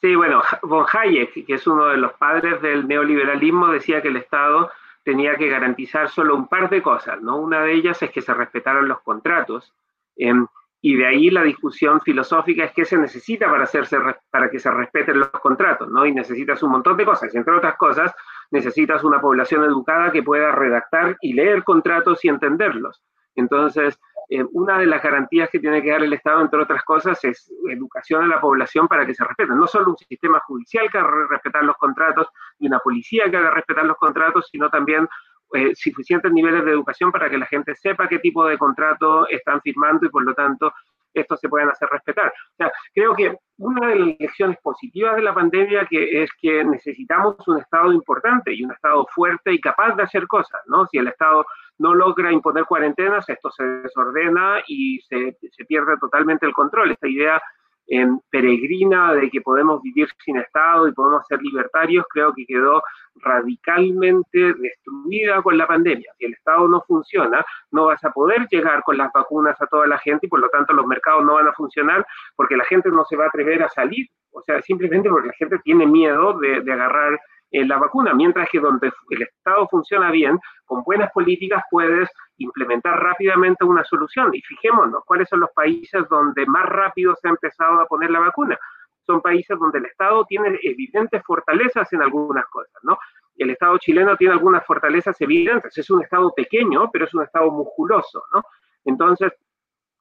Sí, 0.00 0.16
bueno, 0.16 0.42
von 0.62 0.84
Hayek, 0.92 1.46
que 1.46 1.54
es 1.54 1.66
uno 1.66 1.86
de 1.86 1.96
los 1.96 2.12
padres 2.14 2.60
del 2.60 2.88
neoliberalismo, 2.88 3.68
decía 3.68 4.02
que 4.02 4.08
el 4.08 4.16
Estado 4.16 4.70
tenía 5.04 5.36
que 5.36 5.48
garantizar 5.48 6.08
solo 6.08 6.34
un 6.34 6.48
par 6.48 6.68
de 6.70 6.82
cosas, 6.82 7.20
¿no? 7.22 7.36
Una 7.36 7.62
de 7.62 7.74
ellas 7.74 8.02
es 8.02 8.10
que 8.10 8.22
se 8.22 8.34
respetaran 8.34 8.88
los 8.88 9.00
contratos, 9.02 9.72
em, 10.16 10.46
y 10.80 10.96
de 10.96 11.06
ahí 11.06 11.30
la 11.30 11.44
discusión 11.44 12.00
filosófica 12.00 12.64
es 12.64 12.72
qué 12.72 12.84
se 12.84 12.98
necesita 12.98 13.48
para, 13.48 13.62
hacerse, 13.62 13.96
para 14.30 14.50
que 14.50 14.58
se 14.58 14.70
respeten 14.70 15.20
los 15.20 15.30
contratos, 15.30 15.88
¿no? 15.88 16.04
Y 16.04 16.12
necesitas 16.12 16.60
un 16.64 16.72
montón 16.72 16.96
de 16.96 17.04
cosas, 17.04 17.32
entre 17.36 17.54
otras 17.54 17.76
cosas, 17.76 18.12
necesitas 18.50 19.04
una 19.04 19.20
población 19.20 19.62
educada 19.62 20.10
que 20.10 20.24
pueda 20.24 20.50
redactar 20.50 21.16
y 21.20 21.34
leer 21.34 21.62
contratos 21.62 22.24
y 22.24 22.28
entenderlos. 22.28 23.00
Entonces, 23.36 23.98
eh, 24.34 24.46
una 24.52 24.78
de 24.78 24.86
las 24.86 25.02
garantías 25.02 25.50
que 25.50 25.58
tiene 25.58 25.82
que 25.82 25.90
dar 25.90 26.02
el 26.02 26.12
Estado, 26.14 26.40
entre 26.40 26.62
otras 26.62 26.82
cosas, 26.84 27.22
es 27.22 27.52
educación 27.70 28.24
a 28.24 28.26
la 28.26 28.40
población 28.40 28.88
para 28.88 29.04
que 29.04 29.14
se 29.14 29.24
respeten. 29.24 29.58
No 29.58 29.66
solo 29.66 29.90
un 29.90 29.96
sistema 29.98 30.40
judicial 30.40 30.90
que 30.90 30.96
haga 30.96 31.26
respetar 31.28 31.62
los 31.64 31.76
contratos 31.76 32.28
y 32.58 32.66
una 32.66 32.78
policía 32.78 33.30
que 33.30 33.36
haga 33.36 33.50
respetar 33.50 33.84
los 33.84 33.98
contratos, 33.98 34.48
sino 34.50 34.70
también 34.70 35.06
eh, 35.52 35.74
suficientes 35.74 36.32
niveles 36.32 36.64
de 36.64 36.70
educación 36.70 37.12
para 37.12 37.28
que 37.28 37.36
la 37.36 37.44
gente 37.44 37.74
sepa 37.74 38.08
qué 38.08 38.20
tipo 38.20 38.46
de 38.46 38.56
contrato 38.56 39.28
están 39.28 39.60
firmando 39.60 40.06
y 40.06 40.08
por 40.08 40.24
lo 40.24 40.32
tanto 40.32 40.72
estos 41.14 41.40
se 41.40 41.48
puedan 41.48 41.70
hacer 41.70 41.88
respetar. 41.90 42.28
O 42.28 42.56
sea, 42.56 42.72
creo 42.94 43.14
que 43.14 43.36
una 43.58 43.88
de 43.88 43.96
las 43.96 44.08
lecciones 44.18 44.58
positivas 44.62 45.16
de 45.16 45.22
la 45.22 45.34
pandemia 45.34 45.86
que 45.88 46.22
es 46.22 46.30
que 46.40 46.64
necesitamos 46.64 47.36
un 47.46 47.58
Estado 47.58 47.92
importante 47.92 48.52
y 48.52 48.64
un 48.64 48.72
Estado 48.72 49.06
fuerte 49.14 49.52
y 49.52 49.60
capaz 49.60 49.94
de 49.94 50.02
hacer 50.02 50.26
cosas, 50.26 50.60
¿no? 50.66 50.86
Si 50.86 50.98
el 50.98 51.08
Estado 51.08 51.44
no 51.78 51.94
logra 51.94 52.32
imponer 52.32 52.64
cuarentenas, 52.64 53.28
esto 53.28 53.50
se 53.50 53.64
desordena 53.64 54.62
y 54.66 55.00
se, 55.00 55.36
se 55.50 55.64
pierde 55.64 55.96
totalmente 55.98 56.46
el 56.46 56.52
control. 56.52 56.92
Esta 56.92 57.08
idea 57.08 57.42
en 57.86 58.20
peregrina 58.30 59.12
de 59.14 59.30
que 59.30 59.40
podemos 59.40 59.82
vivir 59.82 60.08
sin 60.24 60.36
Estado 60.36 60.88
y 60.88 60.92
podemos 60.92 61.26
ser 61.26 61.40
libertarios, 61.42 62.04
creo 62.08 62.32
que 62.34 62.46
quedó 62.46 62.82
radicalmente 63.16 64.54
destruida 64.54 65.42
con 65.42 65.58
la 65.58 65.66
pandemia. 65.66 66.10
Si 66.18 66.24
el 66.24 66.32
Estado 66.32 66.68
no 66.68 66.80
funciona, 66.82 67.44
no 67.70 67.86
vas 67.86 68.02
a 68.04 68.12
poder 68.12 68.46
llegar 68.50 68.82
con 68.82 68.96
las 68.96 69.12
vacunas 69.12 69.60
a 69.60 69.66
toda 69.66 69.86
la 69.86 69.98
gente 69.98 70.26
y 70.26 70.28
por 70.28 70.40
lo 70.40 70.48
tanto 70.48 70.72
los 70.72 70.86
mercados 70.86 71.24
no 71.24 71.34
van 71.34 71.48
a 71.48 71.52
funcionar 71.52 72.06
porque 72.36 72.56
la 72.56 72.64
gente 72.64 72.90
no 72.90 73.04
se 73.04 73.16
va 73.16 73.24
a 73.24 73.28
atrever 73.28 73.62
a 73.62 73.68
salir. 73.68 74.08
O 74.30 74.40
sea, 74.42 74.62
simplemente 74.62 75.10
porque 75.10 75.28
la 75.28 75.34
gente 75.34 75.58
tiene 75.58 75.86
miedo 75.86 76.38
de 76.38 76.72
agarrar 76.72 77.18
la 77.52 77.78
vacuna, 77.78 78.14
mientras 78.14 78.48
que 78.50 78.60
donde 78.60 78.90
el 79.10 79.22
Estado 79.22 79.68
funciona 79.68 80.10
bien, 80.10 80.38
con 80.64 80.82
buenas 80.84 81.10
políticas 81.12 81.62
puedes 81.70 82.08
implementar 82.38 82.98
rápidamente 82.98 83.64
una 83.64 83.84
solución. 83.84 84.30
Y 84.32 84.40
fijémonos, 84.40 85.04
¿cuáles 85.04 85.28
son 85.28 85.40
los 85.40 85.50
países 85.50 86.08
donde 86.08 86.46
más 86.46 86.66
rápido 86.66 87.14
se 87.20 87.28
ha 87.28 87.30
empezado 87.30 87.80
a 87.80 87.86
poner 87.86 88.10
la 88.10 88.20
vacuna? 88.20 88.58
Son 89.06 89.20
países 89.20 89.58
donde 89.58 89.78
el 89.78 89.86
Estado 89.86 90.24
tiene 90.24 90.58
evidentes 90.62 91.22
fortalezas 91.24 91.92
en 91.92 92.02
algunas 92.02 92.46
cosas, 92.46 92.82
¿no? 92.82 92.98
El 93.36 93.50
Estado 93.50 93.76
chileno 93.78 94.16
tiene 94.16 94.34
algunas 94.34 94.64
fortalezas 94.64 95.20
evidentes, 95.20 95.76
es 95.76 95.90
un 95.90 96.02
Estado 96.02 96.32
pequeño, 96.34 96.90
pero 96.92 97.04
es 97.04 97.14
un 97.14 97.22
Estado 97.22 97.50
musculoso, 97.50 98.24
¿no? 98.32 98.42
Entonces, 98.84 99.32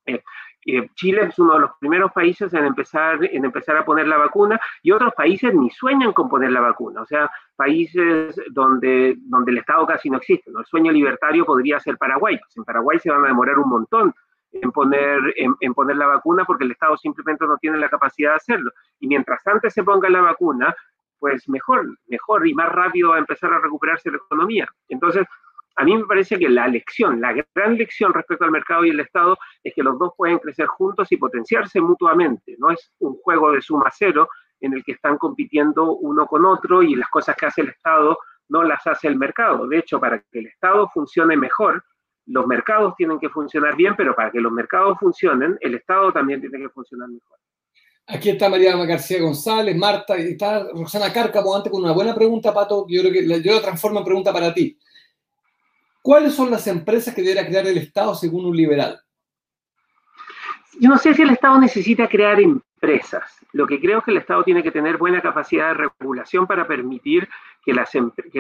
eh, 0.06 0.24
eh, 0.66 0.90
Chile 0.96 1.24
es 1.24 1.40
uno 1.40 1.56
de 1.56 1.62
los 1.62 1.72
primeros 1.80 2.12
países 2.12 2.54
en 2.54 2.66
empezar, 2.66 3.24
en 3.24 3.46
empezar 3.46 3.78
a 3.78 3.86
poner 3.86 4.08
la 4.08 4.18
vacuna 4.18 4.60
y 4.84 4.92
otros 4.92 5.14
países 5.14 5.54
ni 5.54 5.70
sueñan 5.70 6.14
con 6.14 6.30
poner 6.30 6.52
la 6.52 6.62
vacuna. 6.62 7.02
O 7.02 7.06
sea, 7.06 7.32
países 7.56 8.40
donde, 8.52 9.16
donde 9.18 9.52
el 9.52 9.58
Estado 9.60 9.88
casi 9.88 10.10
no 10.10 10.18
existe. 10.18 10.52
El 10.52 10.66
sueño 10.66 10.92
libertario 10.92 11.46
podría 11.46 11.80
ser 11.80 11.98
Paraguay. 11.98 12.38
Pues 12.38 12.56
en 12.58 12.64
Paraguay 12.64 13.00
se 13.00 13.10
van 13.12 13.26
a 13.26 13.30
demorar 13.30 13.58
un 13.58 13.70
montón 13.70 14.14
en 14.52 14.72
poner, 14.72 15.20
en, 15.38 15.74
poner 15.74 15.96
la 15.96 16.08
vacuna 16.08 16.44
porque 16.46 16.66
el 16.66 16.72
Estado 16.72 16.98
simplemente 16.98 17.46
no 17.48 17.58
tiene 17.58 17.78
la 17.78 17.90
capacidad 17.90 18.32
de 18.32 18.36
hacerlo. 18.36 18.72
Y 19.00 19.08
mientras 19.08 19.46
antes 19.48 19.74
se 19.74 19.84
ponga 19.84 20.10
la 20.10 20.22
vacuna, 20.22 20.76
pues 21.20 21.48
mejor, 21.48 21.88
mejor 22.08 22.48
y 22.48 22.54
más 22.54 22.70
rápido 22.70 23.12
va 23.12 23.16
a 23.16 23.20
empezar 23.20 23.54
a 23.54 23.60
recuperarse 23.60 24.12
la 24.12 24.18
economía. 24.18 24.68
Entonces, 24.90 25.26
a 25.76 25.84
mí 25.84 25.96
me 25.96 26.06
parece 26.06 26.38
que 26.38 26.50
la 26.50 26.68
lección, 26.68 27.22
la 27.22 27.34
gran 27.34 27.76
lección 27.76 28.14
respecto 28.14 28.46
al 28.46 28.52
mercado 28.52 28.86
y 28.86 28.90
el 28.90 29.00
Estado 29.00 29.38
es 29.64 29.74
que 29.74 29.84
los 29.84 29.98
dos 29.98 30.12
pueden 30.18 30.38
crecer 30.40 30.68
juntos 30.68 31.12
y 31.12 31.18
potenciarse 31.18 31.80
mutuamente. 31.80 32.56
No 32.58 32.72
es 32.72 32.92
un 33.00 33.16
juego 33.22 33.52
de 33.52 33.62
suma 33.62 33.90
cero 33.92 34.28
en 34.60 34.74
el 34.74 34.84
que 34.84 34.94
están 34.94 35.18
compitiendo 35.18 35.96
uno 35.96 36.28
con 36.28 36.46
otro 36.46 36.84
y 36.84 36.96
las 36.96 37.10
cosas 37.10 37.36
que 37.36 37.46
hace 37.46 37.62
el 37.62 37.70
Estado 37.70 38.18
no 38.50 38.64
las 38.64 38.86
hace 38.86 39.08
el 39.08 39.16
mercado. 39.16 39.68
De 39.68 39.80
hecho, 39.80 40.00
para 40.00 40.20
que 40.20 40.40
el 40.40 40.48
Estado 40.48 40.90
funcione 40.94 41.38
mejor, 41.38 41.84
los 42.28 42.46
mercados 42.46 42.94
tienen 42.96 43.20
que 43.20 43.30
funcionar 43.30 43.76
bien, 43.76 43.96
pero 43.96 44.16
para 44.16 44.30
que 44.30 44.40
los 44.40 44.52
mercados 44.52 44.98
funcionen, 45.00 45.58
el 45.62 45.76
Estado 45.76 46.12
también 46.12 46.42
tiene 46.42 46.60
que 46.60 46.70
funcionar 46.70 47.10
mejor. 47.10 47.38
Aquí 48.08 48.30
está 48.30 48.50
María 48.50 48.76
García 48.86 49.22
González, 49.22 49.76
Marta, 49.76 50.20
y 50.20 50.34
está 50.34 50.68
Roxana 50.74 51.14
Cárcamo 51.14 51.56
antes 51.56 51.72
con 51.72 51.82
una 51.84 51.94
buena 51.94 52.14
pregunta, 52.14 52.54
Pato, 52.54 52.86
yo 52.90 53.02
creo 53.04 53.62
transformo 53.62 54.00
en 54.00 54.06
pregunta 54.06 54.34
para 54.34 54.54
ti. 54.54 54.78
¿Cuáles 56.02 56.34
son 56.34 56.50
las 56.50 56.66
empresas 56.68 57.14
que 57.14 57.22
deberá 57.22 57.46
crear 57.48 57.68
el 57.68 57.78
Estado 57.78 58.16
según 58.16 58.46
un 58.46 58.58
liberal? 58.58 59.00
Yo 60.80 60.90
no 60.90 60.98
sé 60.98 61.14
si 61.14 61.22
el 61.22 61.30
Estado 61.30 61.60
necesita 61.60 62.08
crear 62.08 62.40
empresas. 62.40 63.38
Lo 63.54 63.68
que 63.68 63.80
creo 63.80 64.00
es 64.00 64.06
que 64.06 64.12
el 64.12 64.18
Estado 64.18 64.44
tiene 64.44 64.64
que 64.64 64.72
tener 64.72 64.98
buena 64.98 65.22
capacidad 65.22 65.68
de 65.68 65.74
regulación 65.76 66.48
para 66.48 66.66
permitir 66.66 67.30
que, 67.64 67.74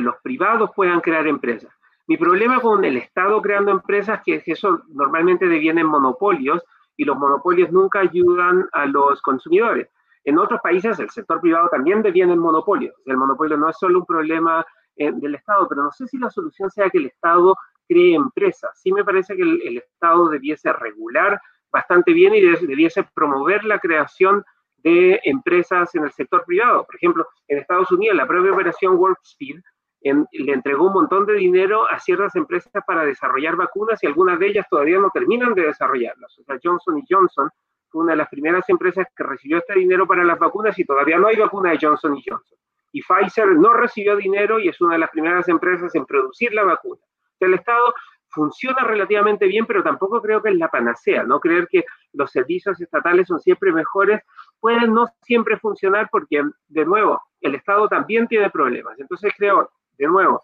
los 0.01 0.15
privados 0.24 0.72
puedan 0.75 1.01
crear 1.01 1.27
empresas. 1.27 1.72
Mi 2.08 2.18
problema 2.18 2.60
con 2.60 2.84
el 2.84 2.98
Estado 2.98 3.39
creando 3.41 3.72
empresas 3.72 4.22
es 4.25 4.44
que 4.44 4.53
eso 4.53 4.82
normalmente 4.89 5.48
devienen 5.48 5.86
monopolios 5.86 6.63
y 6.98 7.06
los 7.06 7.18
monopolios 7.18 7.72
nunca 7.72 8.00
ayudan 8.00 8.68
a 8.74 8.86
los 8.88 9.22
consumidores. 9.22 9.88
En 10.24 10.39
otros 10.39 10.60
países 10.62 11.00
el 11.00 11.10
sector 11.10 11.39
privado 11.41 11.70
también 11.70 12.01
deviene 12.01 12.34
en 12.34 12.39
monopolios. 12.39 12.96
El 13.06 13.18
monopolio 13.18 13.58
no 13.58 13.70
es 13.70 13.77
solo 13.77 14.00
un 14.00 14.06
problema 14.06 14.65
eh, 14.95 15.12
del 15.13 15.36
Estado, 15.36 15.67
pero 15.67 15.83
no 15.83 15.91
sé 15.91 16.07
si 16.07 16.17
la 16.17 16.29
solución 16.29 16.69
sea 16.69 16.89
que 16.89 16.98
el 16.98 17.07
Estado 17.07 17.55
cree 17.88 18.15
empresas. 18.15 18.71
Sí 18.81 18.91
me 18.91 19.03
parece 19.03 19.36
que 19.36 19.41
el, 19.41 19.77
Estado 19.77 20.29
debiese 20.29 20.71
regular 20.74 21.39
bastante 21.71 22.13
bien 22.13 22.36
y 22.36 22.41
debiese 22.41 23.03
promover 23.13 23.63
la 23.63 23.79
creación 23.79 24.43
de 24.77 25.19
empresas 25.24 25.93
en 25.95 26.03
el 26.03 26.12
sector 26.12 26.43
privado. 26.45 26.86
Por 26.86 26.95
ejemplo, 26.95 27.27
en 27.48 27.60
Estados 27.60 27.91
Unidos, 27.91 28.17
la 28.17 28.27
propia 28.27 28.51
operación 28.51 28.95
Warp 28.98 29.17
Speed 29.24 29.60
le 30.03 30.53
entregó 30.53 30.88
un 30.88 30.93
montón 30.93 31.25
de 31.25 31.36
dinero 31.36 31.88
a 31.88 32.00
ciertas 32.00 32.36
empresas 32.36 32.71
para 32.88 33.05
desarrollar 33.05 33.55
vacunas 33.55 34.03
y 34.03 34.07
algunas 34.07 34.39
de 34.39 34.48
ellas 34.48 34.65
todavía 34.69 34.98
no 34.98 35.12
terminan 35.13 35.53
de 35.53 35.67
desarrollarlas. 35.67 36.38
O 36.39 36.43
sea, 36.43 36.57
Johnson 36.62 37.03
Johnson 37.07 37.50
fue 37.89 38.03
una 38.03 38.13
de 38.13 38.17
las 38.17 38.29
primeras 38.29 38.67
empresas 38.69 39.05
que 39.15 39.24
recibió 39.24 39.60
este 39.60 39.75
dinero 39.75 40.07
para 40.07 40.24
las 40.24 40.39
vacunas 40.39 40.77
y 40.79 40.86
todavía 40.86 41.19
no 41.19 41.27
hay 41.27 41.36
vacuna 41.36 41.71
de 41.71 41.79
Johnson 41.79 42.13
Johnson. 42.25 42.57
Y 42.91 43.01
Pfizer 43.01 43.48
no 43.48 43.74
recibió 43.74 44.15
dinero 44.15 44.60
y 44.60 44.67
es 44.67 44.81
una 44.81 44.93
de 44.93 45.00
las 45.00 45.10
primeras 45.10 45.48
empresas 45.48 45.93
en 45.95 46.05
producir 46.05 46.53
la 46.53 46.63
vacuna. 46.63 47.01
el 47.39 47.53
Estado 47.55 47.93
funciona 48.29 48.83
relativamente 48.83 49.45
bien, 49.45 49.65
pero 49.65 49.83
tampoco 49.83 50.21
creo 50.21 50.41
que 50.41 50.50
es 50.50 50.55
la 50.55 50.69
panacea. 50.69 51.24
No 51.24 51.39
creer 51.39 51.67
que 51.67 51.83
los 52.13 52.31
servicios 52.31 52.79
estatales 52.79 53.27
son 53.27 53.39
siempre 53.39 53.71
mejores 53.71 54.21
pueden 54.60 54.93
no 54.93 55.07
siempre 55.24 55.57
funcionar 55.57 56.07
porque, 56.12 56.43
de 56.67 56.86
nuevo, 56.86 57.21
el 57.41 57.55
Estado 57.55 57.88
también 57.88 58.27
tiene 58.27 58.50
problemas. 58.50 59.00
Entonces 59.00 59.33
creo, 59.38 59.69
de 59.98 60.07
nuevo, 60.07 60.43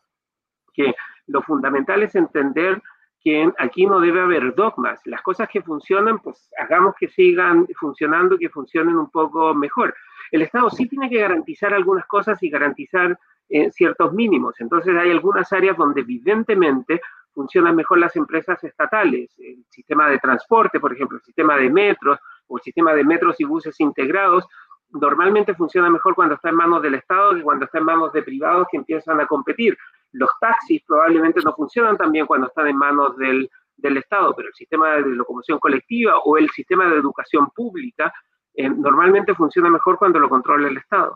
que 0.74 0.96
lo 1.28 1.42
fundamental 1.42 2.04
es 2.04 2.16
entender 2.16 2.82
que 3.24 3.52
aquí 3.58 3.86
no 3.86 4.00
debe 4.00 4.22
haber 4.22 4.56
dogmas. 4.56 5.02
Las 5.06 5.22
cosas 5.22 5.50
que 5.50 5.62
funcionan, 5.62 6.20
pues 6.20 6.50
hagamos 6.60 6.96
que 7.00 7.08
sigan 7.08 7.68
funcionando, 7.80 8.38
que 8.38 8.50
funcionen 8.50 8.96
un 8.96 9.10
poco 9.10 9.54
mejor. 9.54 9.96
El 10.32 10.42
Estado 10.42 10.70
sí 10.70 10.88
tiene 10.88 11.10
que 11.10 11.20
garantizar 11.20 11.74
algunas 11.74 12.06
cosas 12.06 12.42
y 12.44 12.50
garantizar 12.50 13.18
eh, 13.50 13.72
ciertos 13.72 14.14
mínimos. 14.14 14.60
Entonces 14.60 14.96
hay 14.96 15.12
algunas 15.12 15.52
áreas 15.54 15.78
donde 15.78 16.02
evidentemente 16.02 17.02
funcionan 17.34 17.76
mejor 17.76 18.00
las 18.00 18.16
empresas 18.16 18.64
estatales. 18.64 19.34
El 19.38 19.64
sistema 19.70 20.10
de 20.10 20.20
transporte, 20.20 20.80
por 20.80 20.94
ejemplo, 20.94 21.18
el 21.18 21.24
sistema 21.24 21.56
de 21.56 21.70
metros 21.70 22.20
o 22.48 22.58
el 22.58 22.64
sistema 22.64 22.94
de 22.94 23.04
metros 23.04 23.40
y 23.40 23.46
buses 23.46 23.80
integrados, 23.80 24.46
normalmente 24.90 25.54
funciona 25.54 25.90
mejor 25.90 26.16
cuando 26.16 26.36
está 26.36 26.50
en 26.50 26.56
manos 26.56 26.82
del 26.82 26.96
Estado 26.96 27.36
que 27.36 27.42
cuando 27.42 27.66
está 27.66 27.78
en 27.78 27.86
manos 27.86 28.12
de 28.14 28.24
privados 28.24 28.68
que 28.72 28.78
empiezan 28.78 29.20
a 29.20 29.28
competir. 29.28 29.78
Los 30.12 30.30
taxis 30.40 30.82
probablemente 30.86 31.42
no 31.44 31.54
funcionan 31.54 31.98
tan 31.98 32.12
bien 32.12 32.26
cuando 32.26 32.48
están 32.48 32.68
en 32.68 32.78
manos 32.78 33.18
del, 33.18 33.50
del 33.76 33.98
Estado, 33.98 34.34
pero 34.36 34.50
el 34.50 34.54
sistema 34.54 34.96
de 34.96 35.02
locomoción 35.02 35.60
colectiva 35.60 36.20
o 36.20 36.38
el 36.38 36.50
sistema 36.50 36.90
de 36.90 36.98
educación 36.98 37.50
pública 37.56 38.14
eh, 38.54 38.70
normalmente 38.70 39.36
funciona 39.36 39.70
mejor 39.70 39.98
cuando 39.98 40.20
lo 40.20 40.30
controla 40.30 40.68
el 40.68 40.78
Estado. 40.78 41.16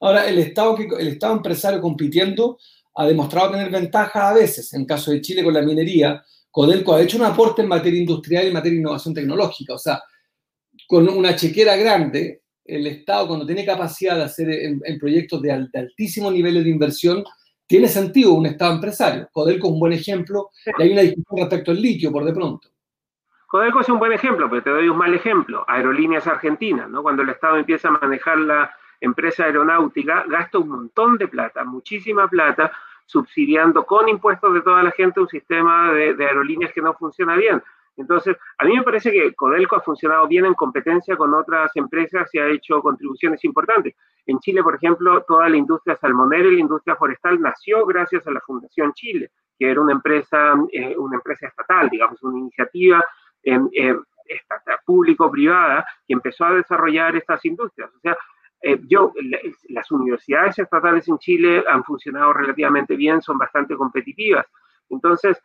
Ahora, 0.00 0.26
el 0.26 0.38
Estado, 0.38 0.76
el 0.98 1.08
Estado 1.08 1.34
empresario 1.34 1.80
compitiendo 1.80 2.58
ha 2.96 3.06
demostrado 3.06 3.52
tener 3.52 3.70
ventaja 3.70 4.28
a 4.28 4.34
veces. 4.34 4.72
En 4.74 4.84
caso 4.84 5.10
de 5.10 5.20
Chile 5.20 5.42
con 5.42 5.54
la 5.54 5.62
minería, 5.62 6.22
Codelco 6.50 6.94
ha 6.94 7.02
hecho 7.02 7.16
un 7.16 7.24
aporte 7.24 7.62
en 7.62 7.68
materia 7.68 8.00
industrial 8.00 8.44
y 8.44 8.48
en 8.48 8.54
materia 8.54 8.76
de 8.76 8.80
innovación 8.80 9.14
tecnológica. 9.14 9.74
O 9.74 9.78
sea, 9.78 10.02
con 10.86 11.08
una 11.08 11.34
chequera 11.34 11.76
grande, 11.76 12.42
el 12.64 12.86
Estado 12.86 13.28
cuando 13.28 13.46
tiene 13.46 13.64
capacidad 13.64 14.16
de 14.16 14.22
hacer 14.22 14.50
en, 14.50 14.98
proyectos 14.98 15.42
de, 15.42 15.52
altísimo 15.74 16.30
nivel 16.30 16.62
de 16.62 16.70
inversión, 16.70 17.24
tiene 17.66 17.88
sentido 17.88 18.32
un 18.32 18.46
Estado 18.46 18.74
empresario. 18.74 19.28
Codelco 19.32 19.68
es 19.68 19.72
un 19.72 19.80
buen 19.80 19.92
ejemplo 19.92 20.50
y 20.78 20.82
hay 20.82 20.92
una 20.92 21.02
discusión 21.02 21.38
respecto 21.38 21.70
al 21.70 21.80
litio 21.80 22.12
por 22.12 22.24
de 22.24 22.32
pronto. 22.32 22.68
Codelco 23.46 23.80
es 23.80 23.88
un 23.88 23.98
buen 23.98 24.12
ejemplo, 24.12 24.50
pero 24.50 24.62
te 24.62 24.70
doy 24.70 24.88
un 24.88 24.98
mal 24.98 25.14
ejemplo. 25.14 25.64
Aerolíneas 25.68 26.26
Argentinas, 26.26 26.90
¿no? 26.90 27.02
Cuando 27.02 27.22
el 27.22 27.28
Estado 27.28 27.56
empieza 27.56 27.88
a 27.88 27.92
manejar 27.92 28.38
la 28.38 28.74
empresa 29.00 29.44
aeronáutica, 29.44 30.24
gasta 30.28 30.58
un 30.58 30.68
montón 30.68 31.18
de 31.18 31.28
plata, 31.28 31.64
muchísima 31.64 32.26
plata, 32.28 32.72
subsidiando 33.06 33.84
con 33.84 34.08
impuestos 34.08 34.54
de 34.54 34.62
toda 34.62 34.82
la 34.82 34.90
gente 34.90 35.20
un 35.20 35.28
sistema 35.28 35.92
de, 35.92 36.14
de 36.14 36.26
aerolíneas 36.26 36.72
que 36.72 36.82
no 36.82 36.94
funciona 36.94 37.36
bien. 37.36 37.62
Entonces, 37.96 38.36
a 38.58 38.64
mí 38.64 38.76
me 38.76 38.82
parece 38.82 39.12
que 39.12 39.34
Codelco 39.34 39.76
ha 39.76 39.80
funcionado 39.80 40.26
bien 40.26 40.46
en 40.46 40.54
competencia 40.54 41.16
con 41.16 41.32
otras 41.34 41.70
empresas 41.76 42.28
y 42.32 42.38
ha 42.38 42.48
hecho 42.48 42.80
contribuciones 42.80 43.44
importantes. 43.44 43.94
En 44.26 44.38
Chile, 44.40 44.62
por 44.62 44.74
ejemplo, 44.74 45.22
toda 45.22 45.48
la 45.48 45.56
industria 45.56 45.96
salmonera 45.96 46.48
y 46.48 46.56
la 46.56 46.60
industria 46.60 46.96
forestal 46.96 47.40
nació 47.40 47.86
gracias 47.86 48.26
a 48.26 48.32
la 48.32 48.40
Fundación 48.40 48.92
Chile, 48.94 49.30
que 49.58 49.70
era 49.70 49.80
una 49.80 49.92
empresa, 49.92 50.54
eh, 50.72 50.96
una 50.96 51.16
empresa 51.16 51.46
estatal, 51.46 51.88
digamos, 51.88 52.22
una 52.22 52.38
iniciativa 52.38 53.04
eh, 53.42 53.94
público-privada 54.84 55.84
que 56.06 56.14
empezó 56.14 56.46
a 56.46 56.54
desarrollar 56.54 57.14
estas 57.16 57.44
industrias. 57.44 57.90
O 57.94 58.00
sea, 58.00 58.16
eh, 58.62 58.80
yo, 58.88 59.12
las 59.68 59.90
universidades 59.90 60.58
estatales 60.58 61.06
en 61.08 61.18
Chile 61.18 61.62
han 61.68 61.84
funcionado 61.84 62.32
relativamente 62.32 62.96
bien, 62.96 63.20
son 63.20 63.36
bastante 63.36 63.76
competitivas. 63.76 64.46
Entonces, 64.88 65.36
eh, 65.36 65.42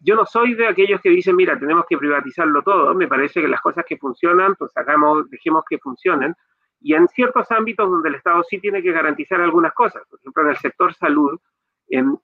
yo 0.00 0.16
no 0.16 0.26
soy 0.26 0.54
de 0.54 0.66
aquellos 0.66 1.00
que 1.00 1.10
dicen, 1.10 1.36
mira, 1.36 1.58
tenemos 1.58 1.84
que 1.88 1.98
privatizarlo 1.98 2.62
todo. 2.62 2.94
Me 2.94 3.08
parece 3.08 3.40
que 3.40 3.48
las 3.48 3.60
cosas 3.60 3.84
que 3.86 3.96
funcionan, 3.96 4.54
pues 4.56 4.76
hagamos, 4.76 5.28
dejemos 5.30 5.64
que 5.68 5.78
funcionen. 5.78 6.34
Y 6.80 6.94
en 6.94 7.08
ciertos 7.08 7.50
ámbitos 7.50 7.90
donde 7.90 8.08
el 8.08 8.14
Estado 8.16 8.42
sí 8.48 8.58
tiene 8.58 8.82
que 8.82 8.92
garantizar 8.92 9.40
algunas 9.40 9.72
cosas, 9.74 10.02
por 10.08 10.18
ejemplo, 10.18 10.42
en 10.44 10.50
el 10.50 10.56
sector 10.56 10.94
salud, 10.94 11.38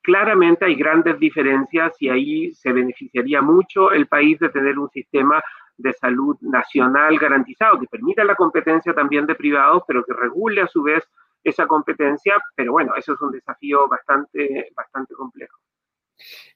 claramente 0.03 0.65
hay 0.65 0.77
grandes 0.77 1.19
diferencias 1.19 1.95
y 2.01 2.09
ahí 2.09 2.55
se 2.55 2.73
beneficiaría 2.73 3.43
mucho 3.43 3.91
el 3.91 4.07
país 4.07 4.39
de 4.39 4.49
tener 4.49 4.79
un 4.79 4.89
sistema 4.91 5.43
de 5.77 5.93
salud 5.93 6.37
nacional 6.41 7.19
garantizado 7.19 7.79
que 7.79 7.87
permita 7.87 8.25
la 8.25 8.35
competencia 8.35 8.95
también 8.95 9.27
de 9.27 9.35
privados, 9.35 9.83
pero 9.87 10.05
que 10.05 10.15
regule 10.15 10.63
a 10.63 10.69
su 10.69 10.83
vez 10.83 11.05
esa 11.43 11.67
competencia. 11.67 12.37
Pero 12.55 12.73
bueno, 12.73 12.95
eso 12.97 13.15
es 13.15 13.21
un 13.21 13.33
desafío 13.33 13.89
bastante, 13.89 14.71
bastante 14.75 15.15
complejo. 15.15 15.59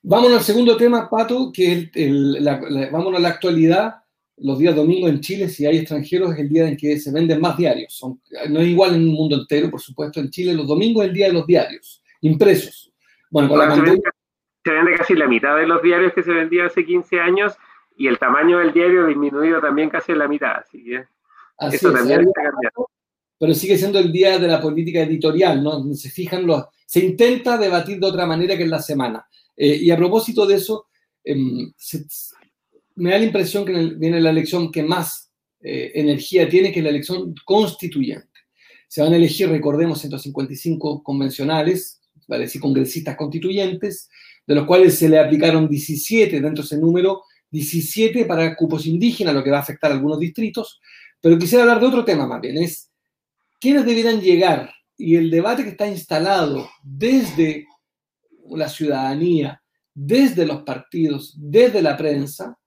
Vámonos 0.03 0.39
al 0.39 0.45
segundo 0.45 0.77
tema, 0.77 1.09
Pato, 1.11 1.51
que 1.53 1.73
es 1.73 1.91
el, 1.95 2.43
la, 2.43 2.61
vámonos 2.91 3.19
a 3.19 3.23
la 3.23 3.29
actualidad. 3.31 3.97
Los 4.39 4.59
días 4.59 4.75
domingos 4.75 5.11
en 5.11 5.21
Chile, 5.21 5.49
si 5.51 5.67
hay 5.67 5.79
extranjeros, 5.79 6.33
es 6.33 6.39
el 6.39 6.49
día 6.49 6.67
en 6.67 6.77
que 6.77 6.99
se 6.99 7.13
venden 7.13 7.41
más 7.41 7.59
diarios. 7.59 7.93
Son, 7.95 8.21
no 8.49 8.61
es 8.61 8.69
igual 8.69 8.95
en 8.95 9.03
el 9.03 9.09
mundo 9.09 9.37
entero, 9.37 9.71
por 9.71 9.81
supuesto. 9.81 10.21
En 10.21 10.31
Chile, 10.31 10.55
los 10.55 10.67
domingos 10.67 11.05
es 11.05 11.09
el 11.11 11.15
día 11.15 11.27
de 11.27 11.35
los 11.35 11.47
diarios, 11.47 12.03
impresos. 12.23 12.91
Bueno, 13.31 13.49
se, 13.75 13.83
vende, 14.73 14.97
casi 14.97 15.15
la 15.15 15.29
mitad 15.29 15.57
de 15.57 15.67
los 15.67 15.83
diarios 15.83 16.13
que 16.15 16.23
se 16.23 16.33
vendían 16.33 16.67
hace 16.67 16.85
15 16.85 17.21
años 17.21 17.55
y 17.97 18.09
el 18.09 18.19
tamaño 18.19 18.59
del 18.59 18.73
diario 18.73 19.07
disminuido 19.07 19.61
también 19.61 19.91
casi 19.91 20.13
en 20.13 20.19
la 20.19 20.29
mitad. 20.29 20.53
Así 20.57 20.83
que 20.83 21.05
eso 21.77 21.93
también 21.93 22.21
está 22.23 22.43
cambiando. 22.43 22.89
Pero 23.39 23.55
sigue 23.55 23.79
siendo 23.79 23.99
el 23.99 24.11
día 24.11 24.39
de 24.39 24.49
la 24.49 24.61
política 24.61 25.01
editorial, 25.01 25.63
¿no? 25.63 25.83
Se 25.95 26.11
fijan 26.11 26.47
los. 26.47 26.65
Se 26.91 26.99
intenta 26.99 27.57
debatir 27.57 28.01
de 28.01 28.07
otra 28.09 28.27
manera 28.27 28.57
que 28.57 28.65
en 28.65 28.71
la 28.71 28.83
semana. 28.83 29.25
Eh, 29.57 29.77
y 29.77 29.93
a 29.93 29.97
propósito 29.97 30.45
de 30.45 30.57
eso, 30.57 30.89
em, 31.23 31.73
me 32.97 33.11
da 33.11 33.19
la 33.19 33.27
impresión 33.27 33.65
que 33.65 33.95
viene 33.97 34.21
la 34.21 34.31
elección 34.31 34.73
que 34.73 34.83
más 34.83 35.31
eh, 35.63 35.93
energía 35.95 36.49
tiene, 36.49 36.73
que 36.73 36.81
es 36.81 36.85
la 36.85 36.91
elección 36.91 37.33
constituyente. 37.45 38.27
Se 38.89 39.03
van 39.03 39.13
a 39.13 39.17
elegir, 39.17 39.49
recordemos, 39.49 40.01
155 40.01 41.05
convencionales, 41.05 42.01
¿vale? 42.27 42.47
decir, 42.47 42.61
congresistas 42.61 43.15
constituyentes, 43.15 44.09
de 44.45 44.55
los 44.57 44.67
cuales 44.67 44.99
se 44.99 45.09
le 45.09 45.21
aplicaron 45.21 45.69
17 45.69 46.41
dentro 46.41 46.65
de 46.65 46.67
ese 46.67 46.77
número, 46.77 47.23
17 47.53 48.25
para 48.25 48.57
cupos 48.57 48.85
indígenas, 48.87 49.33
lo 49.33 49.45
que 49.45 49.53
va 49.53 49.59
a 49.59 49.63
afectar 49.63 49.93
a 49.93 49.95
algunos 49.95 50.19
distritos. 50.19 50.81
Pero 51.21 51.39
quisiera 51.39 51.63
hablar 51.63 51.79
de 51.79 51.87
otro 51.87 52.05
tema 52.05 52.27
más 52.27 52.41
bien, 52.41 52.59
es 52.59 52.91
quiénes 53.61 53.87
deberán 53.87 54.21
llegar 54.21 54.73
y 55.01 55.17
el 55.17 55.31
debate 55.31 55.65
que 55.65 55.71
está 55.71 55.89
instalado 55.89 56.69
desde 56.83 57.67
la 58.51 58.69
ciudadanía 58.69 59.61
desde 59.95 60.47
los 60.47 60.63
partidos, 60.63 61.35
desde 61.37 61.83
la 61.83 61.97
prensa, 61.97 62.59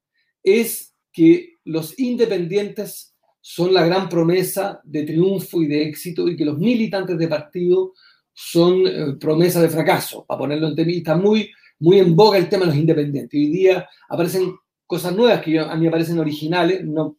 es 0.43 0.93
que 1.11 1.55
los 1.63 1.97
independientes 1.99 3.15
son 3.41 3.73
la 3.73 3.85
gran 3.85 4.09
promesa 4.09 4.81
de 4.83 5.03
triunfo 5.03 5.61
y 5.61 5.67
de 5.67 5.83
éxito 5.83 6.27
y 6.27 6.35
que 6.35 6.45
los 6.45 6.57
militantes 6.57 7.17
de 7.17 7.27
partido 7.27 7.93
son 8.33 8.85
eh, 8.85 9.15
promesa 9.19 9.61
de 9.61 9.69
fracaso, 9.69 10.25
para 10.25 10.39
ponerlo 10.39 10.67
en 10.67 10.75
términos, 10.75 10.99
está 10.99 11.15
muy, 11.15 11.51
muy 11.79 11.99
en 11.99 12.15
boga 12.15 12.37
el 12.37 12.49
tema 12.49 12.65
de 12.65 12.71
los 12.71 12.77
independientes. 12.77 13.37
Hoy 13.37 13.47
día 13.47 13.87
aparecen 14.09 14.55
cosas 14.85 15.15
nuevas 15.15 15.41
que 15.41 15.59
a 15.59 15.75
mí 15.75 15.85
me 15.85 15.91
parecen 15.91 16.19
originales, 16.19 16.83
no, 16.85 17.17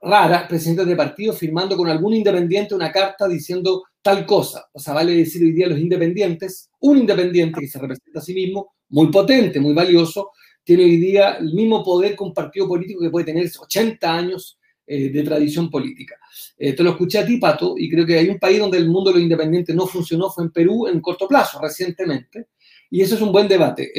raras, 0.00 0.48
presidentes 0.48 0.86
de 0.86 0.96
partido 0.96 1.32
firmando 1.32 1.76
con 1.76 1.88
algún 1.88 2.14
independiente 2.14 2.74
una 2.74 2.92
carta 2.92 3.26
diciendo 3.26 3.84
tal 4.02 4.24
cosa. 4.26 4.66
O 4.72 4.78
sea, 4.78 4.94
vale 4.94 5.14
decir 5.14 5.42
hoy 5.42 5.52
día 5.52 5.66
los 5.66 5.78
independientes, 5.78 6.70
un 6.80 6.98
independiente 6.98 7.60
que 7.60 7.68
se 7.68 7.78
representa 7.78 8.20
a 8.20 8.22
sí 8.22 8.34
mismo, 8.34 8.74
muy 8.90 9.10
potente, 9.10 9.60
muy 9.60 9.74
valioso, 9.74 10.30
tiene 10.64 10.84
hoy 10.84 10.96
día 10.98 11.36
el 11.36 11.52
mismo 11.54 11.82
poder 11.82 12.16
que 12.16 12.24
un 12.24 12.34
partido 12.34 12.68
político 12.68 13.00
que 13.00 13.10
puede 13.10 13.26
tener 13.26 13.50
80 13.58 14.14
años 14.14 14.58
eh, 14.86 15.10
de 15.10 15.22
tradición 15.22 15.70
política. 15.70 16.16
Eh, 16.56 16.72
te 16.72 16.82
lo 16.82 16.90
escuché 16.90 17.18
a 17.18 17.26
ti, 17.26 17.36
Pato, 17.36 17.74
y 17.76 17.90
creo 17.90 18.06
que 18.06 18.18
hay 18.18 18.28
un 18.28 18.38
país 18.38 18.58
donde 18.58 18.78
el 18.78 18.88
mundo 18.88 19.10
de 19.10 19.16
los 19.16 19.22
independientes 19.22 19.74
no 19.74 19.86
funcionó, 19.86 20.30
fue 20.30 20.44
en 20.44 20.50
Perú 20.50 20.86
en 20.86 21.00
corto 21.00 21.28
plazo, 21.28 21.60
recientemente, 21.60 22.48
y 22.90 23.02
eso 23.02 23.14
es 23.14 23.20
un 23.20 23.30
buen 23.30 23.46
debate. 23.48 23.92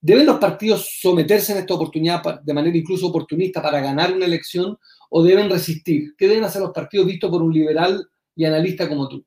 ¿Deben 0.00 0.26
los 0.26 0.38
partidos 0.38 0.98
someterse 1.00 1.52
en 1.52 1.58
esta 1.58 1.74
oportunidad 1.74 2.40
de 2.42 2.54
manera 2.54 2.76
incluso 2.76 3.06
oportunista 3.06 3.60
para 3.62 3.80
ganar 3.80 4.12
una 4.12 4.26
elección 4.26 4.78
o 5.10 5.22
deben 5.22 5.50
resistir? 5.50 6.14
¿Qué 6.16 6.28
deben 6.28 6.44
hacer 6.44 6.62
los 6.62 6.72
partidos 6.72 7.06
vistos 7.06 7.30
por 7.30 7.42
un 7.42 7.52
liberal 7.52 8.06
y 8.38 8.44
analista 8.44 8.88
como 8.88 9.08
tú? 9.08 9.24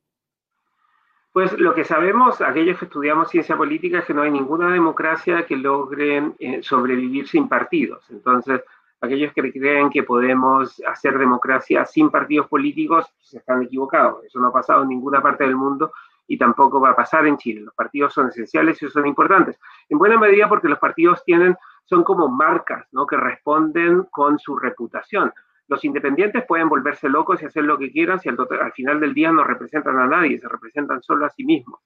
Pues 1.33 1.51
lo 1.59 1.75
que 1.75 1.83
sabemos, 1.83 2.39
aquellos 2.39 2.79
que 2.79 2.85
estudiamos 2.85 3.29
ciencia 3.29 3.57
política, 3.57 3.99
es 3.99 4.05
que 4.05 4.13
no 4.13 4.21
hay 4.21 4.31
ninguna 4.31 4.71
democracia 4.71 5.45
que 5.45 5.57
logre 5.57 6.31
eh, 6.39 6.63
sobrevivir 6.63 7.27
sin 7.27 7.49
partidos. 7.49 8.09
Entonces, 8.09 8.61
aquellos 9.01 9.33
que 9.33 9.51
creen 9.51 9.89
que 9.89 10.03
podemos 10.03 10.81
hacer 10.87 11.17
democracia 11.17 11.85
sin 11.85 12.09
partidos 12.09 12.47
políticos 12.47 13.05
se 13.19 13.39
están 13.39 13.61
equivocados. 13.63 14.23
Eso 14.23 14.39
no 14.39 14.47
ha 14.47 14.53
pasado 14.53 14.83
en 14.83 14.89
ninguna 14.89 15.21
parte 15.21 15.43
del 15.43 15.57
mundo 15.57 15.91
y 16.25 16.37
tampoco 16.37 16.79
va 16.79 16.91
a 16.91 16.95
pasar 16.95 17.27
en 17.27 17.37
Chile. 17.37 17.61
Los 17.61 17.75
partidos 17.75 18.13
son 18.13 18.29
esenciales 18.29 18.81
y 18.81 18.89
son 18.89 19.05
importantes. 19.07 19.59
En 19.89 19.97
buena 19.97 20.17
medida 20.17 20.47
porque 20.47 20.69
los 20.69 20.79
partidos 20.79 21.21
tienen, 21.25 21.57
son 21.83 22.05
como 22.05 22.29
marcas 22.29 22.87
¿no? 22.93 23.05
que 23.05 23.17
responden 23.17 24.03
con 24.03 24.39
su 24.39 24.57
reputación 24.57 25.33
los 25.71 25.85
independientes 25.85 26.43
pueden 26.45 26.67
volverse 26.67 27.07
locos 27.07 27.41
y 27.41 27.45
hacer 27.45 27.63
lo 27.63 27.77
que 27.77 27.89
quieran 27.89 28.19
si 28.19 28.27
al, 28.27 28.37
final 28.73 28.99
del 28.99 29.13
día 29.13 29.31
no 29.31 29.45
representan 29.45 29.97
a 29.99 30.05
nadie, 30.05 30.37
se 30.37 30.49
representan 30.49 31.01
solo 31.01 31.25
a 31.25 31.29
sí 31.29 31.45
mismos. 31.45 31.79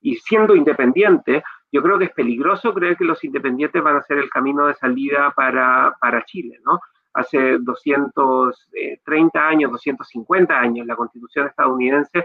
Y 0.00 0.14
siendo 0.14 0.54
independiente, 0.54 1.42
yo 1.72 1.82
creo 1.82 1.98
que 1.98 2.04
es 2.04 2.12
peligroso 2.12 2.72
creer 2.72 2.96
que 2.96 3.04
los 3.04 3.22
independientes 3.24 3.82
van 3.82 3.96
a 3.96 4.02
ser 4.02 4.18
el 4.18 4.30
camino 4.30 4.68
de 4.68 4.74
salida 4.74 5.32
para, 5.34 5.92
para 6.00 6.24
Chile, 6.24 6.60
¿no? 6.64 6.78
Hace 7.14 7.58
230 7.58 9.38
eh, 9.38 9.42
años, 9.42 9.72
250 9.72 10.56
años, 10.56 10.86
la 10.86 10.94
constitución 10.94 11.48
estadounidense, 11.48 12.24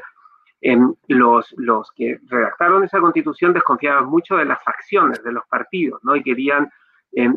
los, 1.08 1.52
los 1.58 1.92
que 1.94 2.20
redactaron 2.28 2.84
esa 2.84 3.00
constitución 3.00 3.54
desconfiaban 3.54 4.06
mucho 4.06 4.38
de 4.38 4.46
las 4.46 4.64
facciones, 4.64 5.24
de 5.24 5.32
los 5.32 5.48
partidos, 5.48 6.00
¿no? 6.04 6.16
Y 6.16 6.22
querían 6.22 6.70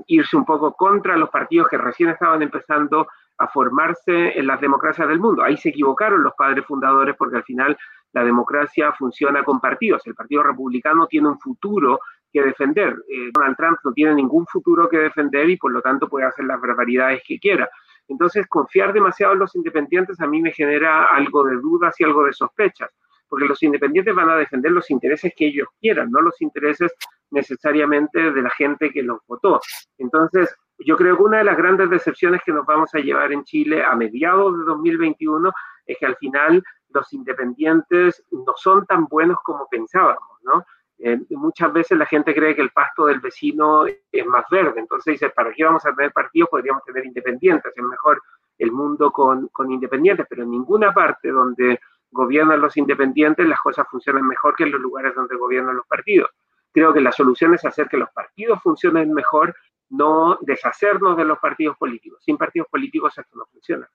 irse 0.06 0.37
un 0.37 0.44
poco 0.44 0.75
contra 0.75 1.16
los 1.16 1.30
partidos 1.30 1.68
que 1.68 1.78
recién 1.78 2.10
estaban 2.10 2.42
empezando 2.42 3.06
a 3.40 3.49
formarse 3.49 4.38
en 4.38 4.47
las 4.47 4.61
democracias 4.61 5.08
del 5.08 5.19
mundo. 5.19 5.43
Ahí 5.43 5.56
se 5.56 5.71
equivocaron 5.71 6.23
los 6.23 6.34
padres 6.34 6.65
fundadores 6.67 7.17
porque 7.17 7.38
al 7.38 7.45
final 7.45 7.76
la 8.12 8.23
democracia 8.23 8.93
funciona 8.93 9.43
con 9.43 9.60
partidos. 9.60 10.06
El 10.06 10.15
Partido 10.15 10.43
Republicano 10.43 11.06
tiene 11.06 11.28
un 11.28 11.38
futuro 11.38 12.00
que 12.30 12.43
defender. 12.43 12.97
Eh, 13.08 13.30
Donald 13.32 13.56
Trump 13.56 13.78
no 13.82 13.93
tiene 13.93 14.15
ningún 14.15 14.47
futuro 14.47 14.88
que 14.88 14.99
defender 14.99 15.49
y 15.49 15.56
por 15.56 15.73
lo 15.73 15.80
tanto 15.80 16.06
puede 16.06 16.26
hacer 16.26 16.45
las 16.45 16.60
barbaridades 16.60 17.23
que 17.26 17.38
quiera. 17.38 17.69
Entonces, 18.08 18.47
confiar 18.47 18.93
demasiado 18.93 19.32
en 19.32 19.38
los 19.38 19.54
independientes 19.54 20.21
a 20.21 20.26
mí 20.26 20.43
me 20.43 20.52
genera 20.52 21.06
algo 21.06 21.45
de 21.45 21.56
dudas 21.56 21.99
y 21.99 22.04
algo 22.04 22.25
de 22.25 22.32
sospechas, 22.32 22.91
porque 23.26 23.47
los 23.47 23.62
independientes 23.62 24.15
van 24.15 24.28
a 24.28 24.36
defender 24.36 24.73
los 24.73 24.91
intereses 24.91 25.32
que 25.34 25.47
ellos 25.47 25.69
quieran, 25.80 26.10
no 26.10 26.21
los 26.21 26.41
intereses 26.43 26.93
necesariamente 27.30 28.32
de 28.32 28.43
la 28.43 28.50
gente 28.50 28.91
que 28.91 29.02
los 29.02 29.21
votó. 29.26 29.60
Entonces, 29.97 30.54
yo 30.84 30.97
creo 30.97 31.16
que 31.16 31.23
una 31.23 31.38
de 31.38 31.45
las 31.45 31.56
grandes 31.56 31.90
decepciones 31.90 32.40
que 32.45 32.52
nos 32.52 32.66
vamos 32.66 32.95
a 32.95 32.99
llevar 32.99 33.32
en 33.32 33.45
Chile 33.45 33.82
a 33.84 33.95
mediados 33.95 34.58
de 34.58 34.64
2021 34.64 35.52
es 35.86 35.99
que 35.99 36.06
al 36.06 36.16
final 36.16 36.62
los 36.90 37.12
independientes 37.12 38.25
no 38.30 38.52
son 38.56 38.86
tan 38.86 39.06
buenos 39.06 39.38
como 39.45 39.69
pensábamos, 39.69 40.38
¿no? 40.43 40.64
Eh, 41.02 41.19
muchas 41.30 41.73
veces 41.73 41.97
la 41.97 42.04
gente 42.04 42.34
cree 42.34 42.54
que 42.54 42.60
el 42.60 42.71
pasto 42.71 43.06
del 43.06 43.21
vecino 43.21 43.86
es 43.86 44.26
más 44.26 44.45
verde, 44.50 44.80
entonces 44.80 45.12
dice, 45.12 45.30
¿para 45.30 45.50
qué 45.52 45.64
vamos 45.64 45.84
a 45.86 45.95
tener 45.95 46.12
partidos? 46.12 46.50
Podríamos 46.50 46.84
tener 46.84 47.06
independientes, 47.06 47.73
es 47.75 47.82
mejor 47.82 48.21
el 48.58 48.71
mundo 48.71 49.10
con, 49.10 49.49
con 49.49 49.73
independientes, 49.73 50.26
pero 50.28 50.43
en 50.43 50.50
ninguna 50.50 50.93
parte 50.93 51.30
donde 51.30 51.80
gobiernan 52.10 52.60
los 52.60 52.76
independientes 52.76 53.47
las 53.47 53.60
cosas 53.60 53.86
funcionan 53.88 54.26
mejor 54.26 54.54
que 54.56 54.64
en 54.64 54.73
los 54.73 54.80
lugares 54.80 55.14
donde 55.14 55.36
gobiernan 55.36 55.76
los 55.76 55.86
partidos. 55.86 56.28
Creo 56.73 56.93
que 56.93 57.00
la 57.00 57.12
solución 57.12 57.54
es 57.54 57.64
hacer 57.64 57.88
que 57.88 57.97
los 57.97 58.10
partidos 58.10 58.60
funcionen 58.62 59.12
mejor 59.12 59.54
no 59.91 60.39
deshacernos 60.41 61.17
de 61.17 61.25
los 61.25 61.39
partidos 61.39 61.76
políticos. 61.76 62.23
Sin 62.25 62.37
partidos 62.37 62.69
políticos 62.69 63.17
esto 63.17 63.37
no 63.37 63.47
funciona. 63.47 63.89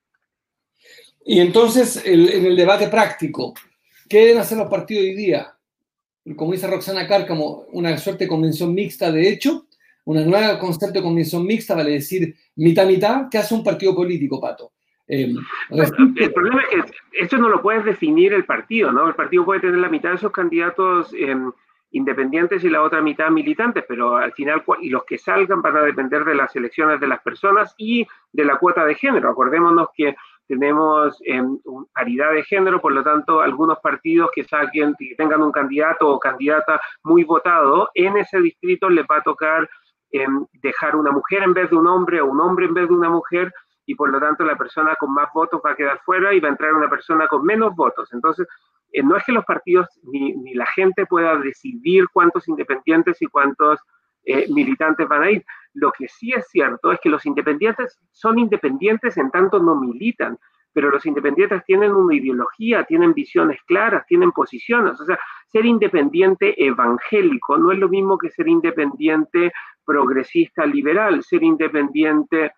Y 1.26 1.40
entonces, 1.40 2.06
en 2.06 2.46
el 2.46 2.56
debate 2.56 2.88
práctico, 2.88 3.54
¿qué 4.08 4.20
deben 4.20 4.38
hacer 4.38 4.58
los 4.58 4.70
partidos 4.70 5.04
hoy 5.04 5.16
día? 5.16 5.58
Como 6.36 6.52
dice 6.52 6.68
Roxana 6.68 7.08
Cárcamo, 7.08 7.66
una 7.72 7.98
suerte 7.98 8.26
de 8.26 8.30
convención 8.30 8.74
mixta, 8.74 9.12
de 9.12 9.30
hecho, 9.30 9.68
una 10.06 10.24
nueva 10.24 10.60
concepto 10.60 11.00
de 11.00 11.04
convención 11.04 11.46
mixta, 11.46 11.76
vale 11.76 11.92
decir 11.92 12.36
mitad-mitad, 12.56 13.28
¿qué 13.30 13.40
hace 13.40 13.56
un 13.56 13.64
partido 13.64 13.96
político, 13.96 14.40
Pato? 14.40 14.72
Eh, 15.08 15.34
el 15.70 16.34
problema 16.34 16.64
es 16.72 16.92
que 16.92 16.98
esto 17.14 17.38
no 17.38 17.50
lo 17.50 17.62
puedes 17.62 17.86
definir 17.86 18.34
el 18.34 18.46
partido, 18.46 18.92
¿no? 18.92 19.08
El 19.08 19.16
partido 19.16 19.46
puede 19.46 19.62
tener 19.62 19.78
la 19.78 19.90
mitad 19.90 20.12
de 20.12 20.18
sus 20.18 20.32
candidatos 20.32 21.14
independientes 21.96 22.62
y 22.64 22.70
la 22.70 22.82
otra 22.82 23.02
mitad 23.02 23.30
militantes, 23.30 23.86
pero 23.88 24.18
al 24.18 24.34
final, 24.34 24.64
y 24.82 24.90
los 24.90 25.06
que 25.06 25.18
salgan 25.18 25.62
van 25.62 25.78
a 25.78 25.82
depender 25.82 26.26
de 26.26 26.36
las 26.36 26.54
elecciones 26.54 27.00
de 27.00 27.08
las 27.08 27.22
personas 27.22 27.74
y 27.78 28.06
de 28.34 28.44
la 28.44 28.58
cuota 28.58 28.84
de 28.84 28.96
género. 28.96 29.30
Acordémonos 29.30 29.88
que 29.96 30.14
tenemos 30.46 31.18
em, 31.24 31.58
paridad 31.94 32.34
de 32.34 32.44
género, 32.44 32.82
por 32.82 32.92
lo 32.92 33.02
tanto, 33.02 33.40
algunos 33.40 33.80
partidos 33.80 34.30
que 34.36 34.44
saquen, 34.44 34.94
que 35.00 35.16
tengan 35.16 35.42
un 35.42 35.54
candidato 35.54 36.10
o 36.10 36.20
candidata 36.20 36.82
muy 37.04 37.24
votado, 37.24 37.90
en 37.94 38.18
ese 38.18 38.42
distrito 38.42 38.90
les 38.90 39.06
va 39.06 39.18
a 39.18 39.24
tocar 39.24 39.70
em, 40.12 40.46
dejar 40.62 40.98
una 40.98 41.12
mujer 41.12 41.44
en 41.44 41.54
vez 41.54 41.70
de 41.70 41.78
un 41.78 41.88
hombre 41.88 42.20
o 42.20 42.26
un 42.26 42.42
hombre 42.42 42.66
en 42.66 42.74
vez 42.74 42.90
de 42.90 42.94
una 42.94 43.10
mujer, 43.10 43.54
y 43.86 43.96
por 43.96 44.10
lo 44.10 44.20
tanto 44.20 44.44
la 44.44 44.58
persona 44.58 44.96
con 45.00 45.14
más 45.14 45.30
votos 45.34 45.62
va 45.66 45.72
a 45.72 45.76
quedar 45.76 46.00
fuera 46.04 46.34
y 46.34 46.42
va 46.42 46.50
a 46.50 46.52
entrar 46.52 46.74
una 46.74 46.90
persona 46.90 47.28
con 47.28 47.46
menos 47.46 47.74
votos. 47.74 48.12
Entonces, 48.12 48.48
eh, 48.92 49.04
no 49.04 49.18
es 49.18 49.24
que 49.24 49.32
los 49.32 49.46
partidos 49.46 49.88
ni, 50.04 50.54
la 50.54 50.66
gente 50.68 51.06
pueda 51.06 51.38
decidir 51.38 52.06
cuántos 52.12 52.48
independientes 52.48 53.22
y 53.22 53.28
cuántos 53.28 53.80
eh, 54.24 54.46
militantes 54.50 55.08
van 55.08 55.24
a 55.24 55.32
ir. 55.32 55.46
Lo 55.74 55.92
que 55.92 56.08
sí 56.08 56.32
es 56.34 56.48
cierto 56.50 56.92
es 56.92 57.00
que 57.00 57.10
los 57.10 57.26
independientes 57.26 58.00
son 58.12 58.40
independientes 58.40 59.18
en 59.18 59.30
tanto 59.32 59.60
no 59.60 59.76
militan, 59.76 60.38
pero 60.74 60.90
los 60.90 61.06
independientes 61.06 61.64
tienen 61.66 61.94
una 61.94 62.16
ideología, 62.16 62.84
tienen 62.84 63.14
visiones 63.14 63.60
claras, 63.66 64.06
tienen 64.08 64.32
posiciones. 64.32 65.00
O 65.00 65.06
sea, 65.06 65.18
ser 65.48 65.66
independiente 65.66 66.54
evangélico 66.62 67.58
no 67.58 67.72
es 67.72 67.80
lo 67.80 67.88
mismo 67.88 68.18
que 68.18 68.30
ser 68.30 68.48
independiente 68.48 69.54
progresista 69.86 70.66
liberal, 70.66 71.24
ser 71.24 71.44
independiente 71.44 72.52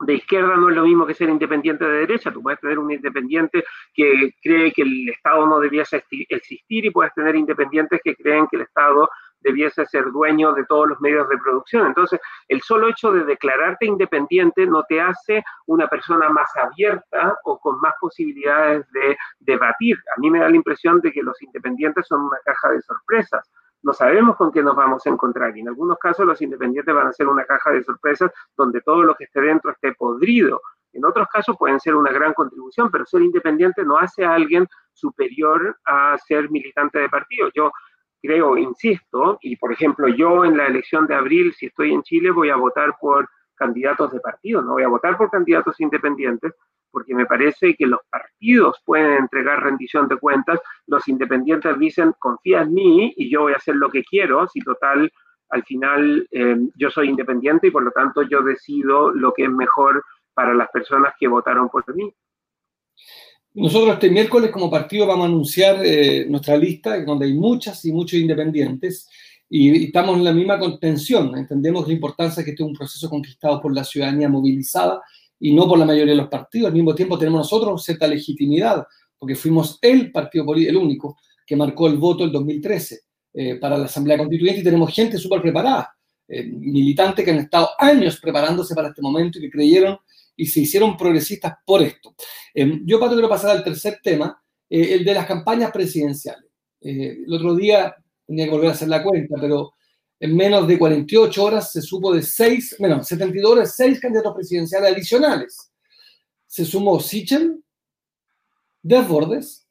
de 0.00 0.14
izquierda 0.14 0.56
no 0.56 0.70
es 0.70 0.76
lo 0.76 0.84
mismo 0.84 1.06
que 1.06 1.14
ser 1.14 1.28
independiente 1.28 1.84
de 1.84 2.00
derecha. 2.00 2.32
Tú 2.32 2.42
puedes 2.42 2.60
tener 2.60 2.78
un 2.78 2.90
independiente 2.90 3.64
que 3.94 4.34
cree 4.42 4.72
que 4.72 4.82
el 4.82 5.08
Estado 5.10 5.46
no 5.46 5.60
debiese 5.60 6.02
existir 6.28 6.84
y 6.86 6.90
puedes 6.90 7.12
tener 7.14 7.36
independientes 7.36 8.00
que 8.02 8.16
creen 8.16 8.46
que 8.50 8.56
el 8.56 8.62
Estado 8.62 9.08
debiese 9.42 9.86
ser 9.86 10.10
dueño 10.10 10.52
de 10.52 10.64
todos 10.64 10.88
los 10.88 11.00
medios 11.00 11.28
de 11.28 11.38
producción. 11.38 11.86
Entonces, 11.86 12.20
el 12.48 12.60
solo 12.60 12.88
hecho 12.88 13.10
de 13.12 13.24
declararte 13.24 13.86
independiente 13.86 14.66
no 14.66 14.82
te 14.84 15.00
hace 15.00 15.42
una 15.66 15.88
persona 15.88 16.28
más 16.28 16.50
abierta 16.56 17.38
o 17.44 17.58
con 17.58 17.80
más 17.80 17.94
posibilidades 18.00 18.90
de 18.92 19.16
debatir. 19.38 19.96
A 20.16 20.20
mí 20.20 20.30
me 20.30 20.40
da 20.40 20.48
la 20.48 20.56
impresión 20.56 21.00
de 21.00 21.12
que 21.12 21.22
los 21.22 21.40
independientes 21.42 22.06
son 22.06 22.20
una 22.22 22.38
caja 22.44 22.70
de 22.70 22.82
sorpresas 22.82 23.50
no 23.82 23.92
sabemos 23.92 24.36
con 24.36 24.52
qué 24.52 24.62
nos 24.62 24.76
vamos 24.76 25.06
a 25.06 25.10
encontrar. 25.10 25.56
Y 25.56 25.60
en 25.60 25.68
algunos 25.68 25.98
casos 25.98 26.26
los 26.26 26.40
independientes 26.42 26.94
van 26.94 27.06
a 27.06 27.12
ser 27.12 27.28
una 27.28 27.44
caja 27.44 27.70
de 27.70 27.82
sorpresas 27.82 28.30
donde 28.56 28.80
todo 28.82 29.02
lo 29.02 29.14
que 29.14 29.24
esté 29.24 29.40
dentro 29.40 29.70
esté 29.70 29.92
podrido. 29.94 30.60
En 30.92 31.04
otros 31.04 31.28
casos 31.28 31.56
pueden 31.58 31.78
ser 31.80 31.94
una 31.94 32.10
gran 32.10 32.34
contribución, 32.34 32.90
pero 32.90 33.06
ser 33.06 33.22
independiente 33.22 33.84
no 33.84 33.96
hace 33.96 34.24
a 34.24 34.34
alguien 34.34 34.66
superior 34.92 35.76
a 35.84 36.16
ser 36.18 36.50
militante 36.50 36.98
de 36.98 37.08
partido. 37.08 37.48
Yo 37.54 37.70
creo, 38.20 38.56
insisto, 38.56 39.38
y 39.40 39.56
por 39.56 39.72
ejemplo 39.72 40.08
yo 40.08 40.44
en 40.44 40.56
la 40.56 40.66
elección 40.66 41.06
de 41.06 41.14
abril, 41.14 41.54
si 41.54 41.66
estoy 41.66 41.92
en 41.92 42.02
Chile, 42.02 42.30
voy 42.30 42.50
a 42.50 42.56
votar 42.56 42.96
por 43.00 43.28
candidatos 43.60 44.10
de 44.12 44.20
partido, 44.20 44.62
no 44.62 44.72
voy 44.72 44.82
a 44.82 44.88
votar 44.88 45.18
por 45.18 45.30
candidatos 45.30 45.78
independientes, 45.80 46.54
porque 46.90 47.14
me 47.14 47.26
parece 47.26 47.76
que 47.76 47.86
los 47.86 48.00
partidos 48.10 48.78
pueden 48.84 49.18
entregar 49.18 49.62
rendición 49.62 50.08
de 50.08 50.16
cuentas, 50.16 50.58
los 50.86 51.06
independientes 51.06 51.78
dicen, 51.78 52.14
confía 52.18 52.62
en 52.62 52.72
mí 52.72 53.12
y 53.16 53.30
yo 53.30 53.42
voy 53.42 53.52
a 53.52 53.56
hacer 53.56 53.76
lo 53.76 53.90
que 53.90 54.02
quiero, 54.02 54.48
si 54.48 54.60
total 54.60 55.12
al 55.50 55.62
final 55.64 56.26
eh, 56.30 56.56
yo 56.74 56.90
soy 56.90 57.10
independiente 57.10 57.66
y 57.66 57.70
por 57.70 57.82
lo 57.82 57.90
tanto 57.90 58.22
yo 58.22 58.40
decido 58.42 59.10
lo 59.10 59.32
que 59.32 59.44
es 59.44 59.50
mejor 59.50 60.02
para 60.32 60.54
las 60.54 60.70
personas 60.70 61.12
que 61.18 61.28
votaron 61.28 61.68
por 61.68 61.84
mí. 61.94 62.10
Nosotros 63.52 63.94
este 63.94 64.10
miércoles 64.10 64.50
como 64.50 64.70
partido 64.70 65.06
vamos 65.06 65.26
a 65.26 65.28
anunciar 65.28 65.84
eh, 65.84 66.24
nuestra 66.28 66.56
lista, 66.56 67.04
donde 67.04 67.26
hay 67.26 67.34
muchas 67.34 67.84
y 67.84 67.92
muchos 67.92 68.18
independientes, 68.18 69.08
y, 69.50 69.86
estamos 69.86 70.16
en 70.16 70.24
la 70.24 70.32
misma 70.32 70.58
contención. 70.58 71.36
Entendemos 71.36 71.86
la 71.86 71.92
importancia 71.92 72.44
que 72.44 72.50
este 72.50 72.62
es 72.62 72.68
un 72.68 72.74
proceso 72.74 73.10
conquistado 73.10 73.60
por 73.60 73.74
la 73.74 73.82
ciudadanía 73.82 74.28
movilizada 74.28 75.02
y 75.40 75.52
no 75.52 75.66
por 75.66 75.78
la 75.78 75.84
mayoría 75.84 76.12
de 76.12 76.20
los 76.20 76.28
partidos. 76.28 76.68
Al 76.68 76.74
mismo 76.74 76.94
tiempo 76.94 77.18
tenemos 77.18 77.40
nosotros 77.40 77.82
cierta 77.82 78.06
legitimidad, 78.06 78.86
porque 79.18 79.34
fuimos 79.34 79.78
el 79.82 80.12
partido 80.12 80.46
político, 80.46 80.70
el 80.70 80.76
único, 80.76 81.18
que 81.44 81.56
marcó 81.56 81.88
el 81.88 81.96
voto 81.96 82.22
el 82.22 82.30
2013 82.30 83.00
eh, 83.34 83.56
para 83.56 83.76
la 83.76 83.86
Asamblea 83.86 84.16
Constituyente 84.18 84.60
y 84.60 84.64
tenemos 84.64 84.94
gente 84.94 85.18
súper 85.18 85.42
preparada, 85.42 85.96
eh, 86.28 86.44
militantes 86.44 87.24
que 87.24 87.32
han 87.32 87.38
estado 87.38 87.70
años 87.78 88.20
preparándose 88.20 88.72
para 88.74 88.88
este 88.88 89.02
momento 89.02 89.38
y 89.38 89.42
que 89.42 89.50
creyeron 89.50 89.98
y 90.36 90.46
se 90.46 90.60
hicieron 90.60 90.96
progresistas 90.96 91.54
por 91.66 91.82
esto. 91.82 92.14
Eh, 92.54 92.80
yo, 92.84 93.00
Pato, 93.00 93.14
quiero 93.14 93.28
pasar 93.28 93.50
al 93.50 93.64
tercer 93.64 93.98
tema, 94.00 94.40
el 94.68 95.04
de 95.04 95.14
las 95.14 95.26
campañas 95.26 95.72
presidenciales. 95.72 96.48
el 96.80 97.32
otro 97.34 97.56
día 97.56 97.92
tenía 98.30 98.44
que 98.44 98.52
volver 98.52 98.68
a 98.68 98.74
hacer 98.74 98.86
la 98.86 99.02
cuenta, 99.02 99.34
pero 99.40 99.74
en 100.20 100.36
menos 100.36 100.68
de 100.68 100.78
48 100.78 101.42
horas 101.44 101.72
se 101.72 101.82
supo 101.82 102.14
de 102.14 102.22
6, 102.22 102.76
menos 102.78 103.08
72 103.08 103.50
horas, 103.50 103.74
6 103.74 103.98
candidatos 103.98 104.34
presidenciales 104.36 104.92
adicionales. 104.92 105.72
Se 106.46 106.64
sumó 106.64 107.00
Sichel, 107.00 107.60
Desbordes, 108.82 109.66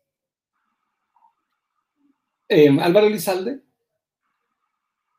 eh, 2.49 2.77
Álvaro 2.81 3.07
Elizalde, 3.07 3.61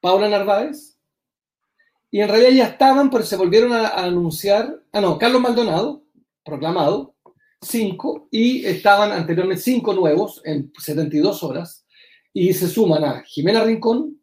Paula 0.03 0.29
Narváez, 0.29 0.99
y 2.11 2.21
en 2.21 2.29
realidad 2.29 2.51
ya 2.51 2.67
estaban, 2.67 3.09
pero 3.09 3.25
se 3.25 3.37
volvieron 3.37 3.73
a, 3.73 3.89
anunciar, 3.89 4.83
ah 4.93 5.01
no, 5.01 5.17
Carlos 5.17 5.41
Maldonado, 5.41 6.05
proclamado, 6.45 7.15
5, 7.63 8.29
y 8.31 8.67
estaban 8.67 9.13
anteriormente 9.13 9.63
5 9.63 9.95
nuevos 9.95 10.43
en 10.45 10.71
72 10.79 11.43
horas, 11.43 11.87
y 12.33 12.53
se 12.53 12.69
suman 12.69 13.05
a 13.05 13.23
Jimena 13.23 13.65
Rincón, 13.65 14.21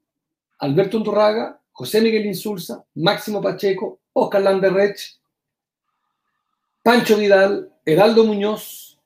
Alberto 0.60 0.98
Unturraga, 0.98 1.62
José 1.72 2.02
Miguel 2.02 2.26
Insulza, 2.26 2.84
Máximo 2.96 3.42
Pacheco, 3.42 4.00
Oscar 4.14 4.42
Landerrech, 4.42 4.98
Pancho 6.82 7.18
Vidal, 7.18 7.72
Heraldo 7.86 8.24
Muñoz, 8.24 9.00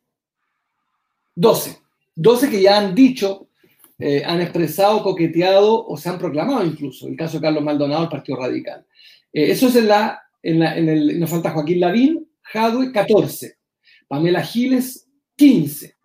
12. 1.35 1.79
12 2.15 2.49
que 2.49 2.61
ya 2.61 2.77
han 2.77 2.93
dicho, 2.93 3.47
eh, 3.97 4.23
han 4.25 4.41
expresado, 4.41 5.03
coqueteado 5.03 5.85
o 5.85 5.97
se 5.97 6.09
han 6.09 6.17
proclamado 6.17 6.65
incluso. 6.65 7.07
El 7.07 7.17
caso 7.17 7.37
de 7.37 7.43
Carlos 7.43 7.63
Maldonado, 7.63 8.03
el 8.03 8.09
Partido 8.09 8.37
Radical. 8.37 8.85
Eh, 9.33 9.51
eso 9.51 9.67
es 9.67 9.75
en 9.75 9.87
la, 9.87 10.21
en, 10.41 10.61
en 10.61 10.89
el, 10.89 11.19
nos 11.19 11.29
falta 11.29 11.51
Joaquín 11.51 11.79
Lavín, 11.79 12.29
Jadwe, 12.41 12.91
14. 12.91 13.57
Pamela 14.07 14.43
Giles, 14.43 15.07
15. 15.35 15.95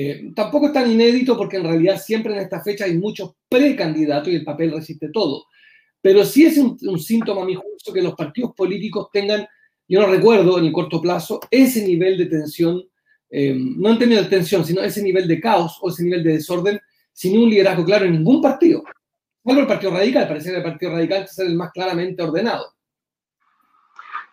Eh, 0.00 0.30
tampoco 0.32 0.66
es 0.66 0.72
tan 0.72 0.88
inédito 0.88 1.36
porque 1.36 1.56
en 1.56 1.64
realidad 1.64 2.00
siempre 2.00 2.32
en 2.32 2.38
esta 2.38 2.62
fecha 2.62 2.84
hay 2.84 2.96
muchos 2.96 3.32
precandidatos 3.48 4.28
y 4.28 4.36
el 4.36 4.44
papel 4.44 4.70
resiste 4.70 5.08
todo. 5.08 5.46
Pero 6.00 6.24
sí 6.24 6.46
es 6.46 6.56
un, 6.56 6.78
síntoma, 7.00 7.42
a 7.42 7.44
mi 7.44 7.56
juicio, 7.56 7.92
que 7.92 8.00
los 8.00 8.14
partidos 8.14 8.52
políticos 8.54 9.08
tengan, 9.12 9.44
yo 9.88 10.00
no 10.00 10.06
recuerdo 10.06 10.56
en 10.60 10.66
el 10.66 10.72
corto 10.72 11.02
plazo, 11.02 11.40
ese 11.50 11.84
nivel 11.84 12.16
de 12.16 12.26
tensión, 12.26 12.80
eh, 13.28 13.56
no 13.58 13.90
en 13.90 13.98
términos 13.98 14.22
de 14.22 14.30
tensión, 14.36 14.64
sino 14.64 14.82
ese 14.82 15.02
nivel 15.02 15.26
de 15.26 15.40
caos 15.40 15.78
o 15.80 15.88
ese 15.88 16.04
nivel 16.04 16.22
de 16.22 16.34
desorden, 16.34 16.78
sin 17.12 17.36
un 17.36 17.50
liderazgo 17.50 17.84
claro 17.84 18.04
en 18.04 18.12
ningún 18.12 18.40
partido. 18.40 18.84
Salvo 19.44 19.62
el 19.62 19.66
Partido 19.66 19.90
Radical, 19.90 20.28
parece 20.28 20.50
que 20.50 20.58
el 20.58 20.62
Partido 20.62 20.92
Radical 20.92 21.24
es 21.24 21.38
el 21.40 21.56
más 21.56 21.72
claramente 21.72 22.22
ordenado. 22.22 22.66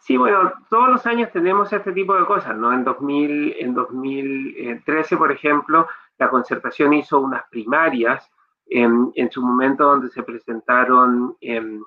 Sí, 0.06 0.18
bueno, 0.18 0.54
todos 0.70 0.90
los 0.90 1.06
años 1.08 1.32
tenemos 1.32 1.74
este 1.74 1.92
tipo 1.92 2.14
de 2.14 2.28
cosas, 2.28 2.56
¿no? 2.56 2.72
En, 2.72 2.84
2000, 2.84 3.56
en 3.58 3.74
2013, 3.74 5.18
por 5.18 5.32
ejemplo, 5.32 5.88
la 6.20 6.30
concertación 6.30 6.94
hizo 6.94 7.20
unas 7.20 7.42
primarias 7.50 8.30
en, 8.68 9.32
su 9.32 9.42
momento 9.42 9.84
donde 9.86 10.10
se 10.10 10.22
presentaron 10.22 11.36
eh, 11.42 11.80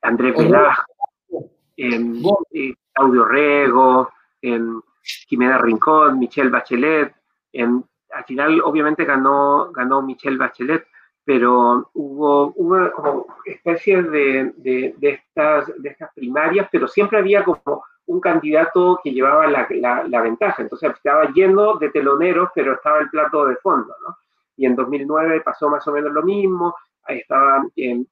Andrés 0.00 0.36
Velasco, 0.38 1.50
eh, 1.76 2.74
Claudio 2.94 3.24
Rego, 3.26 4.10
Jimena 5.02 5.58
Rincón, 5.58 6.18
Michelle 6.18 6.48
Bachelet. 6.48 7.14
al 7.52 8.24
final, 8.26 8.62
obviamente, 8.64 9.04
ganó, 9.04 9.70
ganó 9.70 10.00
Michelle 10.00 10.38
Bachelet, 10.38 10.86
pero 11.30 11.88
hubo, 11.94 12.52
hubo 12.56 12.90
como 12.90 13.26
especies 13.44 14.10
de, 14.10 14.52
de, 14.56 14.96
estas, 15.00 15.70
de 15.80 15.90
estas 15.90 16.12
primarias, 16.12 16.68
pero 16.72 16.88
siempre 16.88 17.18
había 17.18 17.44
como 17.44 17.84
un 18.06 18.20
candidato 18.20 18.98
que 19.04 19.12
llevaba 19.12 19.46
la, 19.46 19.68
la, 20.08 20.22
ventaja. 20.22 20.60
Entonces 20.60 20.90
estaba 20.92 21.30
lleno 21.30 21.76
de 21.76 21.90
teloneros, 21.90 22.48
pero 22.52 22.72
estaba 22.74 22.98
el 22.98 23.10
plato 23.10 23.46
de 23.46 23.54
fondo, 23.58 23.94
¿no? 24.04 24.16
Y 24.56 24.66
en 24.66 24.74
2009 24.74 25.42
pasó 25.42 25.68
más 25.70 25.86
o 25.86 25.92
menos 25.92 26.12
lo 26.12 26.24
mismo. 26.24 26.74
Ahí 27.04 27.18
estaba 27.18 27.64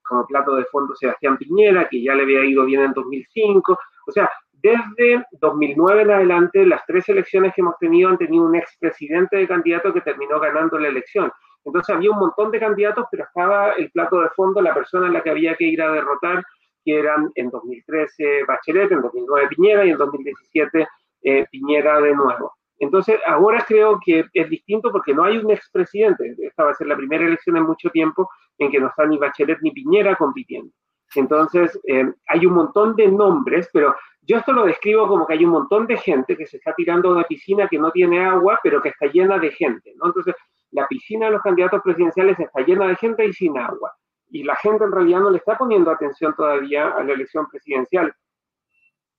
como 0.04 0.24
plato 0.24 0.54
de 0.54 0.66
fondo 0.66 0.94
Sebastián 0.94 1.36
Piñera, 1.38 1.88
que 1.88 2.00
ya 2.00 2.14
le 2.14 2.22
había 2.22 2.44
ido 2.44 2.66
bien 2.66 2.82
en 2.82 2.92
2005. 2.92 3.76
O 4.06 4.12
sea, 4.12 4.30
desde 4.52 5.26
2009 5.32 6.02
en 6.02 6.10
adelante, 6.12 6.64
las 6.64 6.86
tres 6.86 7.08
elecciones 7.08 7.52
que 7.52 7.62
hemos 7.62 7.76
tenido 7.78 8.10
han 8.10 8.18
tenido 8.18 8.44
un 8.44 8.54
expresidente 8.54 9.38
de 9.38 9.48
candidato 9.48 9.92
que 9.92 10.02
terminó 10.02 10.38
ganando 10.38 10.78
la 10.78 10.86
elección. 10.86 11.32
Entonces 11.68 11.94
había 11.94 12.10
un 12.10 12.18
montón 12.18 12.50
de 12.50 12.60
candidatos, 12.60 13.06
pero 13.10 13.24
estaba 13.24 13.72
el 13.72 13.90
plato 13.90 14.20
de 14.20 14.30
fondo, 14.30 14.62
la 14.62 14.72
persona 14.72 15.08
a 15.08 15.10
la 15.10 15.22
que 15.22 15.30
había 15.30 15.54
que 15.54 15.64
ir 15.64 15.82
a 15.82 15.92
derrotar, 15.92 16.42
que 16.82 16.98
eran 16.98 17.30
en 17.34 17.50
2013 17.50 18.44
Bachelet, 18.46 18.90
en 18.90 19.02
2009 19.02 19.48
Piñera 19.48 19.84
y 19.84 19.90
en 19.90 19.98
2017 19.98 20.88
eh, 21.22 21.46
Piñera 21.50 22.00
de 22.00 22.14
nuevo. 22.14 22.54
Entonces, 22.78 23.20
ahora 23.26 23.64
creo 23.68 23.98
que 24.02 24.24
es 24.32 24.48
distinto 24.48 24.90
porque 24.90 25.12
no 25.12 25.24
hay 25.24 25.36
un 25.36 25.50
expresidente. 25.50 26.34
Esta 26.38 26.64
va 26.64 26.70
a 26.70 26.74
ser 26.74 26.86
la 26.86 26.96
primera 26.96 27.26
elección 27.26 27.56
en 27.58 27.64
mucho 27.64 27.90
tiempo 27.90 28.30
en 28.56 28.70
que 28.70 28.80
no 28.80 28.86
está 28.86 29.04
ni 29.04 29.18
Bachelet 29.18 29.58
ni 29.60 29.72
Piñera 29.72 30.16
compitiendo. 30.16 30.72
Entonces, 31.14 31.78
eh, 31.86 32.10
hay 32.28 32.46
un 32.46 32.54
montón 32.54 32.96
de 32.96 33.08
nombres, 33.08 33.68
pero 33.72 33.94
yo 34.22 34.38
esto 34.38 34.52
lo 34.52 34.64
describo 34.64 35.06
como 35.06 35.26
que 35.26 35.34
hay 35.34 35.44
un 35.44 35.50
montón 35.50 35.86
de 35.86 35.98
gente 35.98 36.34
que 36.34 36.46
se 36.46 36.56
está 36.56 36.74
tirando 36.74 37.08
a 37.08 37.12
una 37.12 37.24
piscina 37.24 37.68
que 37.68 37.78
no 37.78 37.90
tiene 37.90 38.24
agua, 38.24 38.58
pero 38.62 38.80
que 38.80 38.90
está 38.90 39.06
llena 39.06 39.38
de 39.38 39.50
gente, 39.50 39.92
¿no? 39.96 40.06
Entonces, 40.06 40.34
la 40.70 40.86
piscina 40.86 41.26
de 41.26 41.32
los 41.32 41.42
candidatos 41.42 41.80
presidenciales 41.82 42.38
está 42.38 42.60
llena 42.60 42.86
de 42.86 42.96
gente 42.96 43.24
y 43.24 43.32
sin 43.32 43.58
agua. 43.58 43.92
Y 44.30 44.42
la 44.44 44.56
gente 44.56 44.84
en 44.84 44.92
realidad 44.92 45.20
no 45.20 45.30
le 45.30 45.38
está 45.38 45.56
poniendo 45.56 45.90
atención 45.90 46.34
todavía 46.36 46.88
a 46.88 47.02
la 47.02 47.12
elección 47.12 47.48
presidencial. 47.48 48.12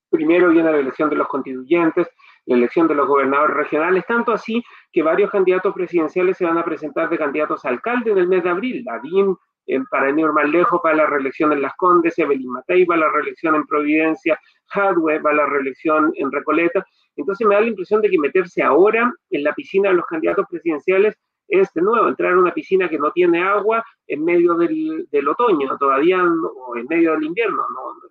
Primero 0.10 0.50
viene 0.50 0.72
la 0.72 0.78
elección 0.80 1.10
de 1.10 1.16
los 1.16 1.28
constituyentes, 1.28 2.08
la 2.46 2.56
elección 2.56 2.88
de 2.88 2.96
los 2.96 3.08
gobernadores 3.08 3.56
regionales, 3.56 4.06
tanto 4.08 4.32
así 4.32 4.64
que 4.92 5.04
varios 5.04 5.30
candidatos 5.30 5.74
presidenciales 5.74 6.38
se 6.38 6.46
van 6.46 6.58
a 6.58 6.66
presentar 6.66 7.10
de 7.10 7.18
candidatos 7.18 7.64
a 7.66 7.70
alcalde 7.70 8.12
en 8.12 8.18
el 8.18 8.28
mes 8.28 8.44
de 8.44 8.50
abril. 8.50 8.84
Lavín, 8.84 9.36
eh, 9.68 9.80
para 9.92 10.12
más 10.12 10.50
lejos, 10.50 10.80
para 10.82 10.96
la 10.96 11.06
reelección 11.06 11.52
en 11.54 11.62
Las 11.62 11.76
Condes, 11.76 12.18
Evelyn 12.18 12.50
Matei 12.50 12.86
va 12.86 12.96
a 12.96 13.00
la 13.00 13.12
reelección 13.12 13.56
en 13.56 13.66
Providencia, 13.66 14.40
Hadwe 14.74 15.20
va 15.20 15.30
a 15.30 15.36
la 15.36 15.46
reelección 15.46 16.12
en 16.16 16.32
Recoleta. 16.32 16.84
Entonces 17.16 17.46
me 17.46 17.54
da 17.54 17.62
la 17.62 17.68
impresión 17.68 18.02
de 18.02 18.10
que 18.10 18.18
meterse 18.18 18.64
ahora 18.64 19.14
en 19.30 19.44
la 19.44 19.54
piscina 19.54 19.90
de 19.90 19.96
los 19.96 20.06
candidatos 20.06 20.46
presidenciales 20.50 21.16
es 21.50 21.74
de 21.74 21.82
nuevo 21.82 22.08
entrar 22.08 22.34
a 22.34 22.40
una 22.40 22.54
piscina 22.54 22.88
que 22.88 23.00
no 23.00 23.12
tiene 23.12 23.42
agua 23.42 23.84
en 24.08 24.24
medio 24.24 24.54
del, 24.54 25.28
otoño, 25.28 25.78
todavía 25.78 26.24
o 26.24 26.78
en 26.78 26.86
medio 26.88 27.14
del 27.14 27.24
invierno. 27.24 27.66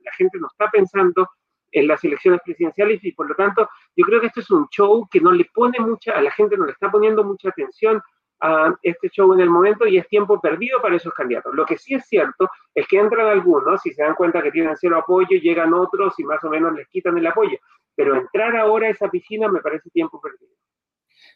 La 0.05 0.13
gente 0.13 0.39
no 0.39 0.49
está 0.49 0.69
pensando 0.71 1.29
en 1.71 1.87
las 1.87 2.03
elecciones 2.05 2.41
presidenciales 2.45 3.05
y 3.05 3.13
por 3.13 3.29
lo 3.29 3.35
tanto 3.35 3.69
yo 3.95 4.05
creo 4.05 4.21
que 4.21 4.29
esto 4.29 4.41
es 4.41 4.51
un 4.51 4.69
show 4.69 5.07
que 5.11 5.21
no 5.21 5.33
le 5.33 5.47
pone 5.55 5.79
mucha, 5.81 6.13
a 6.13 6.23
la 6.23 6.31
gente 6.31 6.57
no 6.57 6.67
le 6.67 6.73
está 6.73 6.91
poniendo 6.91 7.23
mucha 7.25 7.51
atención 7.51 8.03
a 8.41 8.75
este 8.83 9.09
show 9.11 9.33
en 9.35 9.41
el 9.41 9.51
momento 9.51 9.87
y 9.87 9.99
es 9.99 10.07
tiempo 10.09 10.41
perdido 10.41 10.81
para 10.81 10.97
esos 10.97 11.13
candidatos. 11.13 11.55
Lo 11.55 11.67
que 11.67 11.77
sí 11.77 11.95
es 11.95 12.07
cierto 12.07 12.49
es 12.75 12.87
que 12.87 12.99
entran 12.99 13.27
algunos 13.27 13.85
y 13.85 13.93
se 13.93 14.03
dan 14.03 14.15
cuenta 14.15 14.43
que 14.43 14.53
tienen 14.53 14.77
cero 14.77 14.99
apoyo, 14.99 15.39
llegan 15.39 15.75
otros 15.75 16.19
y 16.19 16.25
más 16.25 16.43
o 16.45 16.51
menos 16.51 16.75
les 16.75 16.89
quitan 16.89 17.19
el 17.19 17.27
apoyo. 17.27 17.59
Pero 17.97 18.15
entrar 18.15 18.57
ahora 18.57 18.87
a 18.87 18.91
esa 18.91 19.11
piscina 19.11 19.49
me 19.49 19.61
parece 19.61 19.91
tiempo 19.91 20.21
perdido. 20.21 20.58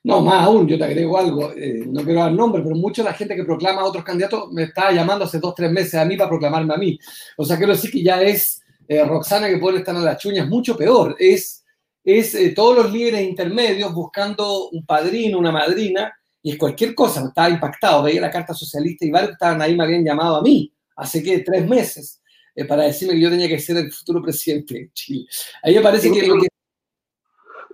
No, 0.05 0.21
más 0.21 0.45
aún, 0.45 0.67
yo 0.67 0.77
te 0.77 0.85
agrego 0.85 1.17
algo, 1.17 1.53
eh, 1.53 1.85
no 1.87 2.03
quiero 2.03 2.21
dar 2.21 2.33
nombre, 2.33 2.61
pero 2.63 2.75
mucha 2.75 3.03
de 3.03 3.11
la 3.11 3.15
gente 3.15 3.37
que 3.37 3.45
proclama 3.45 3.83
a 3.83 3.85
otros 3.85 4.03
candidatos 4.03 4.51
me 4.51 4.65
está 4.65 4.91
llamando 4.91 5.25
hace 5.25 5.39
dos, 5.39 5.55
tres 5.55 5.71
meses 5.71 5.95
a 5.95 6.05
mí 6.05 6.17
para 6.17 6.29
proclamarme 6.29 6.75
a 6.75 6.77
mí. 6.77 6.99
O 7.37 7.45
sea, 7.45 7.57
quiero 7.57 7.73
decir 7.73 7.93
que 7.93 8.03
ya 8.03 8.21
es 8.21 8.61
eh, 8.89 9.05
Roxana 9.05 9.49
que 9.49 9.59
puede 9.59 9.79
estar 9.79 9.95
en 9.95 10.05
la 10.05 10.17
chuña, 10.17 10.43
es 10.43 10.49
mucho 10.49 10.77
peor. 10.77 11.15
Es, 11.21 11.65
es 12.03 12.35
eh, 12.35 12.51
todos 12.51 12.79
los 12.79 12.93
líderes 12.93 13.23
intermedios 13.23 13.95
buscando 13.95 14.71
un 14.71 14.85
padrino, 14.85 15.39
una 15.39 15.53
madrina, 15.53 16.13
y 16.43 16.51
es 16.51 16.59
cualquier 16.59 16.97
cosa. 16.97 17.25
Estaba 17.25 17.51
impactado, 17.51 18.03
veía 18.03 18.21
la 18.21 18.31
carta 18.31 18.55
socialista 18.55 19.07
y 19.07 19.11
varios 19.13 19.33
estaban 19.33 19.63
ahí, 19.63 19.77
me 19.77 19.85
habían 19.85 20.05
llamado 20.05 20.37
a 20.37 20.43
mí 20.43 20.73
hace 20.97 21.23
que 21.23 21.39
tres 21.41 21.67
meses 21.67 22.21
para 22.69 22.85
decirme 22.85 23.15
que 23.15 23.21
yo 23.21 23.31
tenía 23.31 23.49
que 23.49 23.59
ser 23.59 23.77
el 23.79 23.91
futuro 23.91 24.21
presidente 24.21 24.75
de 24.75 24.91
Chile. 24.93 25.27
Ahí 25.63 25.75
me 25.77 25.81
parece 25.81 26.11
que 26.11 26.27
lo 26.27 26.39
que 26.39 26.49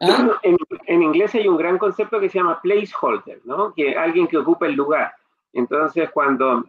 ¿Ah? 0.00 0.38
En, 0.87 1.02
inglés 1.02 1.34
hay 1.34 1.48
un 1.48 1.56
gran 1.56 1.78
concepto 1.78 2.20
que 2.20 2.28
se 2.28 2.38
llama 2.38 2.61
placeholder, 2.62 3.40
¿no? 3.44 3.72
Que 3.74 3.96
alguien 3.96 4.26
que 4.26 4.38
ocupa 4.38 4.66
el 4.66 4.74
lugar. 4.74 5.12
Entonces, 5.52 6.11
cuando 6.11 6.64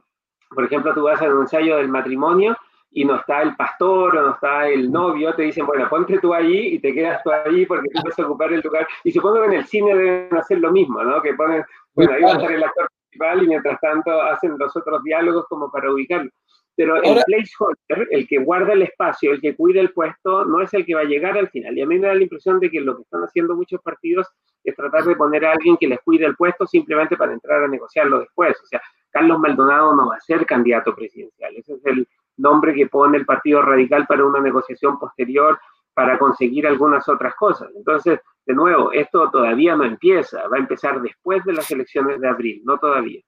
por 0.50 0.66
ejemplo, 0.66 0.94
tú 0.94 1.04
vas 1.04 1.22
a 1.22 1.26
un 1.26 1.42
ensayo 1.42 1.78
del 1.78 1.90
matrimonio 1.90 2.58
y 2.92 3.06
no 3.06 3.18
está 3.18 3.44
el 3.44 3.56
pastor 3.56 4.18
o 4.18 4.22
no 4.24 4.34
está 4.34 4.68
el 4.68 4.92
novio, 4.92 5.36
te 5.36 5.44
dicen, 5.44 5.66
bueno, 5.66 5.88
ponte 5.88 6.18
tú 6.18 6.34
ahí 6.34 6.74
y 6.74 6.80
te 6.80 6.92
quedas 6.92 7.22
tú 7.22 7.32
ahí 7.32 7.66
porque 7.68 7.88
tú 7.94 8.02
puedes 8.02 8.20
ocupar 8.20 8.52
el 8.52 8.62
lugar. 8.62 8.88
Y 9.04 9.12
supongo 9.12 9.42
que 9.42 9.46
en 9.46 9.54
el 9.54 9.66
cine 9.68 9.96
deben 9.96 10.36
hacer 10.36 10.60
lo 10.60 10.72
mismo, 10.72 11.04
¿no? 11.04 11.22
Que 11.22 11.36
ponen, 11.36 11.64
bueno, 11.94 12.14
ahí 12.14 12.24
va 12.24 12.32
a 12.32 12.34
estar 12.34 12.52
el 12.52 12.64
actor 12.64 12.90
principal 13.10 13.44
y 13.44 13.48
mientras 13.48 13.80
tanto 13.80 14.22
hacen 14.24 14.58
los 14.58 14.76
otros 14.76 15.04
diálogos 15.04 15.46
como 15.48 15.72
para 15.72 15.92
ubicarlo. 15.92 16.32
Pero 16.80 16.96
el 16.96 17.22
placeholder, 17.26 18.08
el 18.10 18.26
que 18.26 18.38
guarda 18.38 18.72
el 18.72 18.84
espacio, 18.84 19.34
el 19.34 19.42
que 19.42 19.54
cuida 19.54 19.82
el 19.82 19.92
puesto, 19.92 20.46
no 20.46 20.62
es 20.62 20.74
el 20.74 20.86
que 20.86 20.96
va 20.96 21.02
a 21.02 21.04
llegar 21.04 21.38
al 21.38 21.50
final. 21.50 21.78
Y 21.78 21.82
a 21.82 21.86
mí 21.86 22.00
me 22.00 22.08
da 22.08 22.16
la 22.16 22.24
impresión 22.24 22.58
de 22.58 22.72
que 22.72 22.80
lo 22.80 22.96
que 22.96 23.02
están 23.02 23.22
haciendo 23.22 23.54
muchos 23.54 23.82
partidos 23.82 24.30
es 24.64 24.78
tratar 24.78 25.04
de 25.04 25.18
poner 25.18 25.46
a 25.46 25.52
alguien 25.52 25.76
que 25.76 25.90
les 25.90 26.00
cuide 26.00 26.26
el 26.26 26.38
puesto 26.38 26.66
simplemente 26.66 27.18
para 27.18 27.34
entrar 27.34 27.66
a 27.66 27.68
negociarlo 27.68 28.20
después. 28.22 28.58
O 28.64 28.66
sea, 28.66 28.82
Carlos 29.10 29.40
Maldonado 29.40 29.94
no 29.94 30.08
va 30.08 30.16
a 30.16 30.22
ser 30.22 30.46
candidato 30.46 30.96
presidencial. 30.96 31.54
Ese 31.58 31.74
es 31.74 31.86
el 31.86 32.08
nombre 32.38 32.74
que 32.74 32.88
pone 32.88 33.18
el 33.18 33.26
Partido 33.26 33.62
Radical 33.62 34.08
para 34.08 34.26
una 34.26 34.40
negociación 34.40 34.98
posterior 34.98 35.60
para 35.94 36.18
conseguir 36.18 36.66
algunas 36.66 37.10
otras 37.10 37.36
cosas. 37.36 37.70
Entonces, 37.76 38.22
de 38.46 38.54
nuevo, 38.54 38.94
esto 38.94 39.30
todavía 39.30 39.76
no 39.76 39.84
empieza, 39.84 40.48
va 40.48 40.56
a 40.56 40.62
empezar 40.62 41.02
después 41.02 41.44
de 41.44 41.52
las 41.52 41.70
elecciones 41.72 42.22
de 42.22 42.30
abril, 42.30 42.62
no 42.64 42.78
todavía. 42.78 43.20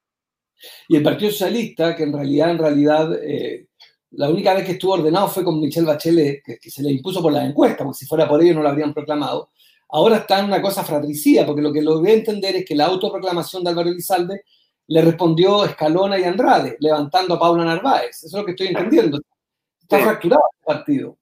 Y 0.88 0.96
el 0.96 1.02
Partido 1.02 1.30
Socialista, 1.30 1.96
que 1.96 2.04
en 2.04 2.12
realidad, 2.12 2.50
en 2.50 2.58
realidad, 2.58 3.12
eh, 3.22 3.66
la 4.12 4.28
única 4.28 4.54
vez 4.54 4.64
que 4.64 4.72
estuvo 4.72 4.92
ordenado 4.92 5.28
fue 5.28 5.44
con 5.44 5.60
Michelle 5.60 5.86
Bachelet, 5.86 6.42
que, 6.44 6.70
se 6.70 6.82
le 6.82 6.92
impuso 6.92 7.22
por 7.22 7.32
la 7.32 7.44
encuesta, 7.44 7.78
como 7.78 7.94
si 7.94 8.06
fuera 8.06 8.28
por 8.28 8.42
ello 8.42 8.54
no 8.54 8.62
lo 8.62 8.68
habrían 8.68 8.92
proclamado. 8.92 9.50
Ahora 9.88 10.18
está 10.18 10.40
en 10.40 10.46
una 10.46 10.62
cosa 10.62 10.84
fratricida, 10.84 11.44
porque 11.46 11.62
lo 11.62 11.72
que 11.72 11.82
lo 11.82 12.00
voy 12.00 12.10
a 12.10 12.14
entender 12.14 12.56
es 12.56 12.64
que 12.64 12.74
la 12.74 12.86
autoproclamación 12.86 13.64
de 13.64 13.70
Álvaro 13.70 13.90
Elizalde 13.90 14.42
le 14.86 15.02
respondió 15.02 15.64
Escalona 15.64 16.18
y 16.18 16.24
Andrade, 16.24 16.76
levantando 16.80 17.34
a 17.34 17.38
Paula 17.38 17.64
Narváez. 17.64 18.16
Eso 18.16 18.26
es 18.26 18.32
lo 18.32 18.44
que 18.44 18.52
estoy 18.52 18.68
entendiendo. 18.68 19.20
Está 19.80 19.98
fracturado 19.98 20.42
el 20.60 20.64
partido. 20.64 21.18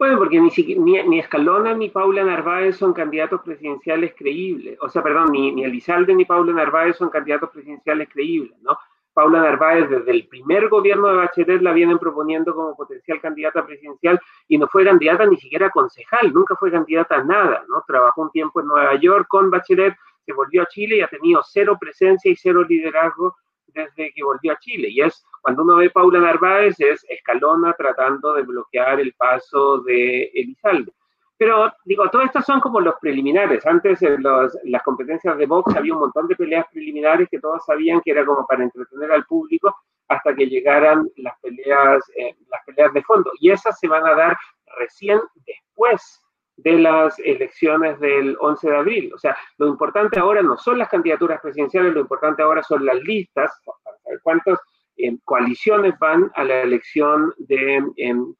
Bueno, 0.00 0.16
porque 0.16 0.40
ni, 0.40 1.02
ni, 1.02 1.18
Escalona 1.18 1.74
ni 1.74 1.90
Paula 1.90 2.24
Narváez 2.24 2.78
son 2.78 2.94
candidatos 2.94 3.42
presidenciales 3.42 4.14
creíbles. 4.16 4.78
O 4.80 4.88
sea, 4.88 5.02
perdón, 5.02 5.30
ni, 5.30 5.52
ni 5.52 5.62
Elizalde 5.62 6.14
ni 6.14 6.24
Paula 6.24 6.54
Narváez 6.54 6.96
son 6.96 7.10
candidatos 7.10 7.50
presidenciales 7.50 8.08
creíbles, 8.08 8.58
¿no? 8.62 8.78
Paula 9.12 9.42
Narváez 9.42 9.90
desde 9.90 10.10
el 10.10 10.26
primer 10.26 10.70
gobierno 10.70 11.08
de 11.08 11.16
Bachelet 11.16 11.60
la 11.60 11.74
vienen 11.74 11.98
proponiendo 11.98 12.54
como 12.54 12.74
potencial 12.74 13.20
candidata 13.20 13.66
presidencial 13.66 14.18
y 14.48 14.56
no 14.56 14.68
fue 14.68 14.86
candidata 14.86 15.26
ni 15.26 15.36
siquiera 15.36 15.68
concejal, 15.68 16.32
nunca 16.32 16.56
fue 16.56 16.70
candidata 16.70 17.16
a 17.16 17.24
nada, 17.24 17.62
¿no? 17.68 17.84
Trabajó 17.86 18.22
un 18.22 18.30
tiempo 18.30 18.62
en 18.62 18.68
Nueva 18.68 18.94
York 18.94 19.26
con 19.28 19.50
Bachelet, 19.50 19.94
se 20.24 20.32
volvió 20.32 20.62
a 20.62 20.66
Chile 20.66 20.96
y 20.96 21.00
ha 21.02 21.08
tenido 21.08 21.42
cero 21.44 21.76
presencia 21.78 22.32
y 22.32 22.36
cero 22.36 22.64
liderazgo 22.66 23.36
desde 23.74 24.12
que 24.12 24.22
volvió 24.22 24.52
a 24.52 24.58
Chile. 24.58 24.88
Y 24.90 25.00
es, 25.00 25.24
cuando 25.42 25.62
uno 25.62 25.76
ve 25.76 25.90
Paula 25.90 26.20
Narváez, 26.20 26.78
es 26.80 27.04
Escalona 27.08 27.72
tratando 27.74 28.34
de 28.34 28.42
bloquear 28.42 29.00
el 29.00 29.12
paso 29.14 29.78
de 29.78 30.30
Elizalde. 30.34 30.92
Pero 31.40 31.72
digo, 31.86 32.06
todas 32.10 32.26
estas 32.26 32.44
son 32.44 32.60
como 32.60 32.80
los 32.80 32.96
preliminares. 33.00 33.64
Antes 33.64 34.02
en, 34.02 34.22
las 34.22 34.82
competencias 34.82 35.38
de 35.38 35.46
Vox 35.46 35.74
había 35.74 35.94
un 35.94 36.00
montón 36.00 36.28
de 36.28 36.36
peleas 36.36 36.66
preliminares 36.70 37.28
que 37.30 37.40
todos 37.40 37.64
sabían 37.64 38.02
que 38.02 38.10
era 38.10 38.26
como 38.26 38.46
para 38.46 38.62
entretener 38.62 39.10
al 39.10 39.24
público 39.24 39.74
hasta 40.08 40.34
que 40.34 40.46
llegaran 40.46 41.08
las 41.16 41.38
peleas, 41.40 42.04
eh, 42.16 42.36
las 42.48 42.62
peleas 42.66 42.92
de 42.92 43.02
fondo. 43.02 43.30
Y 43.40 43.50
esas 43.50 43.78
se 43.78 43.88
van 43.88 44.06
a 44.06 44.14
dar 44.14 44.36
recién 44.78 45.18
después 45.46 46.20
de 46.62 46.78
las 46.78 47.18
elecciones 47.18 47.98
del 48.00 48.36
11 48.38 48.70
de 48.70 48.76
abril. 48.76 49.12
O 49.14 49.18
sea, 49.18 49.36
lo 49.58 49.68
importante 49.68 50.18
ahora 50.18 50.42
no 50.42 50.56
son 50.56 50.78
las 50.78 50.88
candidaturas 50.88 51.40
presidenciales, 51.40 51.94
lo 51.94 52.00
importante 52.00 52.42
ahora 52.42 52.62
son 52.62 52.84
las 52.84 52.96
listas, 53.02 53.50
para 53.64 53.98
saber 53.98 54.20
cuántas 54.22 54.58
eh, 54.96 55.16
coaliciones 55.24 55.98
van 55.98 56.30
a 56.34 56.44
la 56.44 56.62
elección 56.62 57.32
de 57.38 57.82
em, 57.96 58.34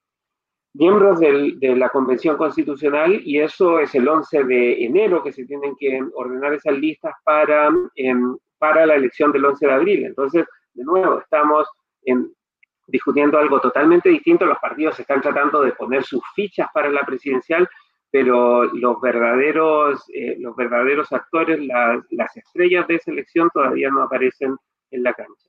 miembros 0.75 1.19
de 1.19 1.75
la 1.77 1.89
Convención 1.89 2.37
Constitucional 2.37 3.21
y 3.25 3.41
eso 3.41 3.81
es 3.81 3.95
el 3.95 4.07
11 4.07 4.45
de 4.45 4.85
enero 4.85 5.23
que 5.23 5.33
se 5.33 5.45
tienen 5.45 5.75
que 5.77 6.01
ordenar 6.15 6.55
esas 6.55 6.79
listas 6.79 7.15
para, 7.25 7.71
em, 7.97 8.37
para 8.59 8.87
la 8.87 8.95
elección 8.95 9.33
del 9.33 9.45
11 9.45 9.67
de 9.67 9.73
abril. 9.73 10.05
Entonces, 10.05 10.47
de 10.75 10.85
nuevo, 10.85 11.19
estamos 11.19 11.69
en, 12.03 12.33
discutiendo 12.87 13.39
algo 13.39 13.61
totalmente 13.61 14.09
distinto. 14.11 14.45
Los 14.45 14.59
partidos 14.59 14.99
están 15.01 15.21
tratando 15.21 15.63
de 15.63 15.73
poner 15.73 16.05
sus 16.05 16.23
fichas 16.35 16.69
para 16.73 16.91
la 16.91 17.03
presidencial 17.03 17.69
pero 18.11 18.65
los 18.65 19.01
verdaderos, 19.01 20.03
eh, 20.13 20.37
los 20.39 20.57
verdaderos 20.57 21.13
actores, 21.13 21.61
las 21.61 22.37
estrellas 22.37 22.87
de 22.89 22.99
selección 22.99 23.49
todavía 23.53 23.89
no 23.91 24.03
aparecen 24.03 24.57
en 24.91 25.03
la 25.03 25.13
cancha. 25.15 25.49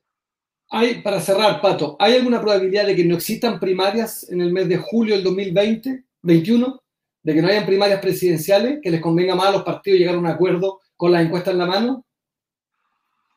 Hay, 0.70 1.02
para 1.02 1.20
cerrar, 1.20 1.60
Pato, 1.60 1.98
¿hay 2.00 2.16
alguna 2.16 2.40
probabilidad 2.40 2.86
de 2.86 2.96
que 2.96 3.04
no 3.04 3.16
existan 3.16 3.60
primarias 3.60 4.32
en 4.32 4.40
el 4.40 4.54
mes 4.54 4.70
de 4.70 4.78
julio 4.78 5.16
del 5.16 5.24
2020, 5.24 6.06
21? 6.22 6.82
¿De 7.24 7.34
que 7.34 7.42
no 7.42 7.50
hayan 7.50 7.66
primarias 7.66 8.00
presidenciales? 8.00 8.80
¿Que 8.82 8.90
les 8.90 9.02
convenga 9.02 9.36
más 9.36 9.48
a 9.48 9.52
los 9.52 9.64
partidos 9.64 10.00
llegar 10.00 10.16
a 10.16 10.20
un 10.20 10.28
acuerdo 10.28 10.80
con 10.96 11.12
las 11.12 11.26
encuestas 11.26 11.54
en 11.54 11.60
la 11.60 11.66
mano? 11.66 12.06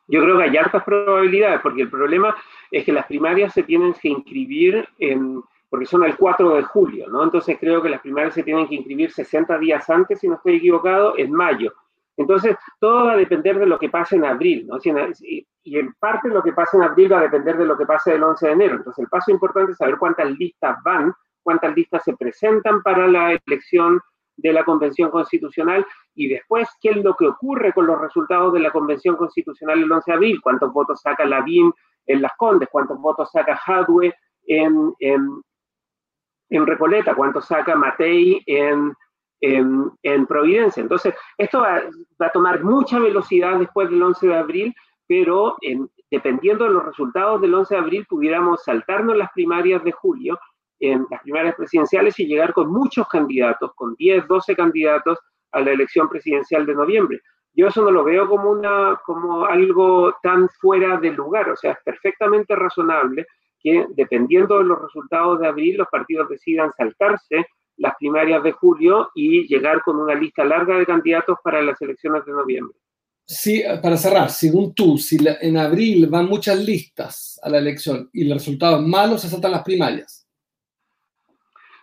Yo 0.07 0.21
creo 0.21 0.37
que 0.37 0.43
hay 0.43 0.55
hartas 0.55 0.83
probabilidades, 0.83 1.59
porque 1.61 1.81
el 1.81 1.89
problema 1.89 2.35
es 2.71 2.85
que 2.85 2.93
las 2.93 3.05
primarias 3.07 3.53
se 3.53 3.63
tienen 3.63 3.93
que 3.93 4.09
inscribir 4.09 4.87
en 4.99 5.41
porque 5.75 5.87
son 5.87 6.05
el 6.05 6.15
4 6.15 6.55
de 6.55 6.63
julio, 6.63 7.09
¿no? 7.09 7.21
Entonces 7.21 7.57
creo 7.59 7.81
que 7.81 7.89
las 7.89 7.99
primarias 7.99 8.33
se 8.33 8.43
tienen 8.43 8.65
que 8.65 8.75
inscribir 8.75 9.11
60 9.11 9.57
días 9.57 9.89
antes, 9.89 10.21
si 10.21 10.29
no 10.29 10.35
estoy 10.35 10.55
equivocado, 10.55 11.17
en 11.17 11.33
mayo. 11.33 11.73
Entonces, 12.15 12.55
todo 12.79 13.07
va 13.07 13.11
a 13.11 13.17
depender 13.17 13.59
de 13.59 13.65
lo 13.65 13.77
que 13.77 13.89
pase 13.89 14.15
en 14.15 14.23
abril, 14.23 14.65
¿no? 14.67 14.77
y, 15.19 15.45
en 15.65 15.93
parte 15.95 16.29
lo 16.29 16.41
que 16.41 16.53
pase 16.53 16.77
en 16.77 16.83
abril 16.83 17.11
va 17.11 17.19
a 17.19 17.23
depender 17.23 17.57
de 17.57 17.65
lo 17.65 17.77
que 17.77 17.85
pase 17.85 18.15
el 18.15 18.23
11 18.23 18.47
de 18.47 18.53
enero. 18.53 18.75
Entonces, 18.77 19.03
el 19.03 19.09
paso 19.09 19.31
importante 19.31 19.73
es 19.73 19.77
saber 19.77 19.97
cuántas 19.97 20.31
listas 20.31 20.77
van, 20.81 21.13
cuántas 21.43 21.75
listas 21.75 22.05
se 22.05 22.15
presentan 22.15 22.81
para 22.81 23.05
la 23.05 23.33
elección 23.45 23.99
de 24.37 24.53
la 24.53 24.63
Convención 24.63 25.11
Constitucional 25.11 25.85
y 26.13 26.29
después 26.29 26.69
qué 26.79 26.91
es 26.91 27.03
lo 27.03 27.15
que 27.15 27.27
ocurre 27.27 27.73
con 27.73 27.85
los 27.85 27.99
resultados 27.99 28.53
de 28.53 28.61
la 28.61 28.71
Convención 28.71 29.17
Constitucional 29.17 29.83
el 29.83 29.91
11 29.91 30.09
de 30.09 30.15
abril, 30.15 30.41
cuántos 30.41 30.71
votos 30.71 31.01
saca 31.01 31.25
Lavín 31.25 31.73
en 32.05 32.21
Las 32.21 32.31
Condes, 32.37 32.69
cuántos 32.71 32.97
votos 32.97 33.29
saca 33.29 33.59
Hadwe 33.65 34.15
en, 34.47 34.93
en, 34.99 35.41
en 36.49 36.65
Recoleta, 36.65 37.15
cuánto 37.15 37.41
saca 37.41 37.75
Matei 37.75 38.41
en, 38.45 38.93
en, 39.41 40.25
Providencia. 40.27 40.81
Entonces, 40.81 41.13
esto 41.37 41.61
va, 41.61 41.81
a 42.19 42.31
tomar 42.31 42.63
mucha 42.63 42.99
velocidad 42.99 43.59
después 43.59 43.89
del 43.89 44.01
11 44.01 44.27
de 44.27 44.35
abril, 44.35 44.75
pero 45.07 45.57
dependiendo 46.09 46.65
de 46.65 46.71
los 46.71 46.85
resultados 46.85 47.41
del 47.41 47.53
11 47.53 47.75
de 47.75 47.81
abril, 47.81 48.05
pudiéramos 48.07 48.63
saltarnos 48.63 49.17
las 49.17 49.31
primarias 49.33 49.83
de 49.83 49.91
julio, 49.91 50.39
en 50.79 51.05
las 51.09 51.21
primarias 51.21 51.55
presidenciales 51.55 52.19
y 52.19 52.27
llegar 52.27 52.53
con 52.53 52.69
muchos 52.69 53.07
candidatos, 53.07 53.71
con 53.75 53.95
10, 53.95 54.27
12 54.27 54.55
candidatos 54.55 55.19
a 55.51 55.61
la 55.61 55.71
elección 55.71 56.09
presidencial 56.09 56.65
de 56.65 56.75
noviembre. 56.75 57.21
Yo 57.53 57.67
eso 57.67 57.81
no 57.81 57.91
lo 57.91 58.03
veo 58.03 58.27
como, 58.27 58.51
una, 58.51 58.99
como 59.05 59.45
algo 59.45 60.13
tan 60.21 60.49
fuera 60.49 60.97
de 60.97 61.11
lugar, 61.11 61.49
o 61.49 61.55
sea, 61.55 61.71
es 61.71 61.77
perfectamente 61.85 62.53
razonable 62.55 63.25
que 63.65 63.87
dependiendo 63.95 64.59
de 64.59 64.65
los 64.65 64.79
resultados 64.79 65.39
de 65.39 65.47
abril, 65.47 65.77
los 65.77 65.87
partidos 65.87 66.29
decidan 66.29 66.71
saltarse 66.77 67.47
las 67.77 67.95
primarias 67.97 68.43
de 68.43 68.51
julio 68.51 69.09
y 69.15 69.47
llegar 69.47 69.81
con 69.81 69.97
una 69.97 70.13
lista 70.13 70.45
larga 70.45 70.77
de 70.77 70.85
candidatos 70.85 71.39
para 71.43 71.63
las 71.63 71.81
elecciones 71.81 72.23
de 72.25 72.31
noviembre. 72.31 72.77
Sí, 73.25 73.63
para 73.81 73.97
cerrar, 73.97 74.29
según 74.29 74.75
tú, 74.75 74.99
si 74.99 75.17
en 75.41 75.57
abril 75.57 76.05
van 76.07 76.27
muchas 76.27 76.63
listas 76.63 77.39
a 77.41 77.49
la 77.49 77.57
elección 77.57 78.07
y 78.13 78.25
los 78.25 78.37
resultados 78.37 78.85
malos, 78.85 79.23
se 79.23 79.29
saltan 79.29 79.51
las 79.51 79.63
primarias. 79.63 80.27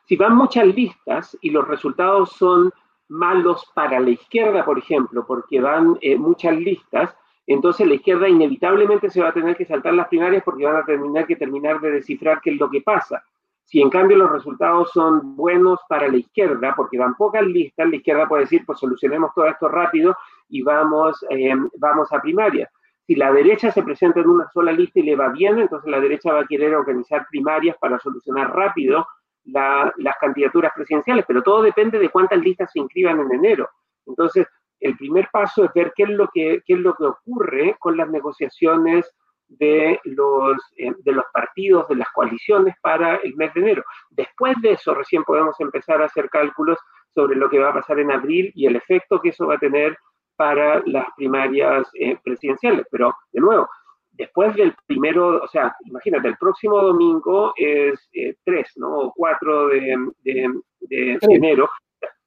Si 0.06 0.14
van 0.14 0.36
muchas 0.36 0.66
listas 0.68 1.36
y 1.40 1.50
los 1.50 1.66
resultados 1.66 2.30
son 2.38 2.70
malos 3.08 3.66
para 3.74 3.98
la 3.98 4.10
izquierda, 4.10 4.64
por 4.64 4.78
ejemplo, 4.78 5.26
porque 5.26 5.60
van 5.60 5.98
eh, 6.00 6.16
muchas 6.16 6.56
listas, 6.56 7.12
entonces 7.46 7.87
la 7.87 7.94
izquierda 7.94 8.28
inevitablemente 8.28 9.11
se 9.11 9.20
va 9.20 9.28
a 9.28 9.35
tener 9.35 9.57
que 9.57 9.64
saltar 9.64 9.94
las 9.94 10.09
primarias 10.09 10.42
porque 10.44 10.64
van 10.64 10.76
a 10.76 10.85
terminar 10.85 11.26
que 11.26 11.37
terminar 11.37 11.81
de 11.81 11.90
descifrar 11.90 12.40
qué 12.40 12.50
es 12.50 12.61
lo 12.61 12.70
que 12.70 12.81
pasa. 12.81 13.22
Si 13.64 13.81
en 13.81 13.90
cambio 13.90 14.18
los 14.18 14.31
resultados 14.31 14.90
son 14.92 15.35
buenos 15.35 15.81
para 15.88 16.09
la 16.09 16.16
izquierda, 16.16 16.74
porque 16.76 16.98
van 16.98 17.14
pocas 17.14 17.44
listas, 17.44 17.88
la 17.88 17.96
izquierda 17.96 18.28
puede 18.28 18.42
decir, 18.42 18.64
pues 18.66 18.78
solucionemos 18.78 19.33
todo 19.35 19.46
esto 19.46 19.68
rápido 19.68 20.16
y 20.48 20.62
vamos, 20.62 21.24
eh, 21.31 21.55
vamos 21.78 22.12
a 22.12 22.20
primarias. 22.20 22.70
Si 23.07 23.14
la 23.14 23.33
derecha 23.33 23.72
se 23.72 23.83
presenta 23.83 24.20
en 24.20 24.28
una 24.28 24.48
sola 24.50 24.72
lista 24.72 25.00
y 25.00 25.05
le 25.05 25.16
va 25.16 25.28
bien, 25.28 25.59
entonces 25.59 25.90
la 25.90 26.00
derecha 26.00 26.33
va 26.33 26.40
a 26.40 26.46
querer 26.46 26.74
organizar 26.74 27.26
primarias 27.31 27.76
para 27.81 27.98
solucionar 27.98 28.55
rápido 28.55 29.07
las 29.44 30.16
candidaturas 30.20 30.72
presidenciales, 30.74 31.24
pero 31.26 31.42
todo 31.42 31.62
depende 31.62 31.98
de 31.98 32.11
cuántas 32.11 32.38
listas 32.38 32.70
se 32.70 32.78
inscriban 32.78 33.18
en 33.20 33.33
enero. 33.33 33.68
Entonces, 34.07 34.46
el 34.82 34.96
primer 34.96 35.28
paso 35.32 35.64
es 35.64 35.72
ver 35.72 35.92
qué 35.94 36.02
es 36.02 36.10
lo 36.10 36.28
que, 36.28 36.62
es 36.66 36.78
lo 36.78 36.94
que 36.94 37.04
ocurre 37.04 37.76
con 37.78 37.96
las 37.96 38.08
negociaciones 38.10 39.08
de 39.48 40.00
los, 40.04 40.56
eh, 40.76 40.92
de 40.98 41.12
los 41.12 41.24
partidos, 41.32 41.86
de 41.88 41.96
las 41.96 42.08
coaliciones 42.10 42.74
para 42.82 43.16
el 43.16 43.34
mes 43.36 43.54
de 43.54 43.60
enero. 43.60 43.84
Después 44.10 44.56
de 44.60 44.72
eso, 44.72 44.94
recién 44.94 45.24
podemos 45.24 45.58
empezar 45.60 46.02
a 46.02 46.06
hacer 46.06 46.28
cálculos 46.30 46.78
sobre 47.14 47.36
lo 47.36 47.48
que 47.48 47.58
va 47.58 47.70
a 47.70 47.74
pasar 47.74 48.00
en 48.00 48.10
abril 48.10 48.50
y 48.54 48.66
el 48.66 48.76
efecto 48.76 49.20
que 49.20 49.28
eso 49.28 49.46
va 49.46 49.54
a 49.54 49.58
tener 49.58 49.96
para 50.36 50.82
las 50.86 51.06
primarias 51.16 51.88
eh, 51.94 52.16
presidenciales. 52.24 52.86
Pero, 52.90 53.14
de 53.30 53.40
nuevo, 53.40 53.68
después 54.10 54.54
del 54.56 54.74
primero, 54.86 55.42
o 55.42 55.48
sea, 55.48 55.76
imagínate, 55.84 56.28
el 56.28 56.36
próximo 56.38 56.80
domingo 56.80 57.52
es 57.56 58.08
3, 58.44 58.72
¿no? 58.76 58.98
O 58.98 59.12
4 59.12 59.68
de, 59.68 59.96
de 60.22 61.18
enero, 61.28 61.68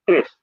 3. 0.06 0.38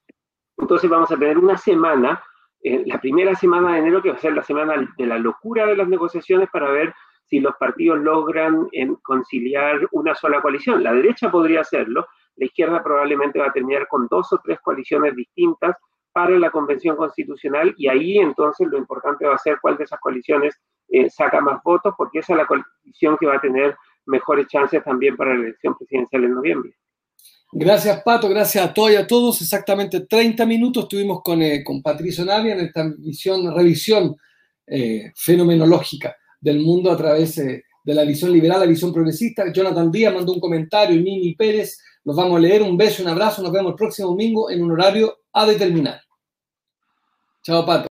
Entonces 0.57 0.89
vamos 0.89 1.11
a 1.11 1.17
tener 1.17 1.37
una 1.37 1.57
semana 1.57 2.21
la 2.63 2.99
primera 2.99 3.35
semana 3.35 3.73
de 3.73 3.79
enero, 3.79 4.01
que 4.01 4.09
va 4.09 4.15
a 4.15 4.19
ser 4.19 4.33
la 4.33 4.43
semana 4.43 4.93
de 4.97 5.05
la 5.05 5.17
locura 5.17 5.65
de 5.65 5.75
las 5.75 5.87
negociaciones 5.87 6.49
para 6.49 6.71
ver 6.71 6.93
si 7.25 7.39
los 7.39 7.55
partidos 7.55 7.99
logran 7.99 8.69
conciliar 9.01 9.87
una 9.91 10.15
sola 10.15 10.41
coalición. 10.41 10.83
La 10.83 10.93
derecha 10.93 11.29
podría 11.29 11.61
hacerlo, 11.61 12.07
la 12.35 12.45
izquierda 12.45 12.83
probablemente 12.83 13.39
va 13.39 13.47
a 13.47 13.53
terminar 13.53 13.87
con 13.87 14.07
dos 14.07 14.31
o 14.33 14.39
tres 14.43 14.59
coaliciones 14.61 15.15
distintas 15.15 15.75
para 16.11 16.37
la 16.37 16.51
convención 16.51 16.95
constitucional 16.95 17.73
y 17.75 17.87
ahí 17.87 18.19
entonces 18.19 18.67
lo 18.67 18.77
importante 18.77 19.25
va 19.25 19.35
a 19.35 19.39
ser 19.39 19.57
cuál 19.59 19.77
de 19.77 19.85
esas 19.85 19.99
coaliciones 19.99 20.61
eh, 20.89 21.09
saca 21.09 21.41
más 21.41 21.61
votos, 21.63 21.95
porque 21.97 22.19
esa 22.19 22.33
es 22.33 22.37
la 22.37 22.45
coalición 22.45 23.17
que 23.17 23.25
va 23.25 23.35
a 23.35 23.41
tener 23.41 23.75
mejores 24.05 24.47
chances 24.47 24.83
también 24.83 25.17
para 25.17 25.33
la 25.33 25.41
elección 25.41 25.75
presidencial 25.75 26.23
en 26.25 26.35
noviembre. 26.35 26.75
Gracias, 27.55 28.01
Pato. 28.01 28.27
Gracias 28.29 28.65
a 28.65 28.73
todos 28.73 28.91
y 28.91 28.95
a 28.95 29.05
todos. 29.05 29.41
Exactamente 29.41 30.01
30 30.01 30.43
minutos 30.45 30.83
estuvimos 30.83 31.21
con, 31.21 31.41
eh, 31.41 31.63
con 31.63 31.83
Patricio 31.83 32.25
Navia 32.25 32.53
en 32.53 32.61
esta 32.61 32.91
visión, 32.97 33.55
revisión 33.55 34.15
eh, 34.65 35.11
fenomenológica 35.15 36.15
del 36.41 36.59
mundo 36.59 36.91
a 36.91 36.97
través 36.97 37.37
eh, 37.37 37.63
de 37.83 37.93
la 37.93 38.03
visión 38.05 38.31
liberal, 38.31 38.61
la 38.61 38.65
visión 38.65 38.91
progresista. 38.91 39.51
Jonathan 39.53 39.91
Díaz 39.91 40.15
mandó 40.15 40.33
un 40.33 40.39
comentario, 40.39 40.99
Nini 40.99 41.35
Pérez. 41.35 41.79
Nos 42.03 42.15
vamos 42.15 42.37
a 42.37 42.39
leer. 42.39 42.63
Un 42.63 42.75
beso, 42.75 43.03
un 43.03 43.09
abrazo. 43.09 43.43
Nos 43.43 43.51
vemos 43.51 43.71
el 43.71 43.75
próximo 43.75 44.09
domingo 44.09 44.49
en 44.49 44.63
un 44.63 44.71
horario 44.71 45.19
a 45.31 45.45
determinar. 45.45 46.01
Chao, 47.43 47.63
Pato. 47.65 47.92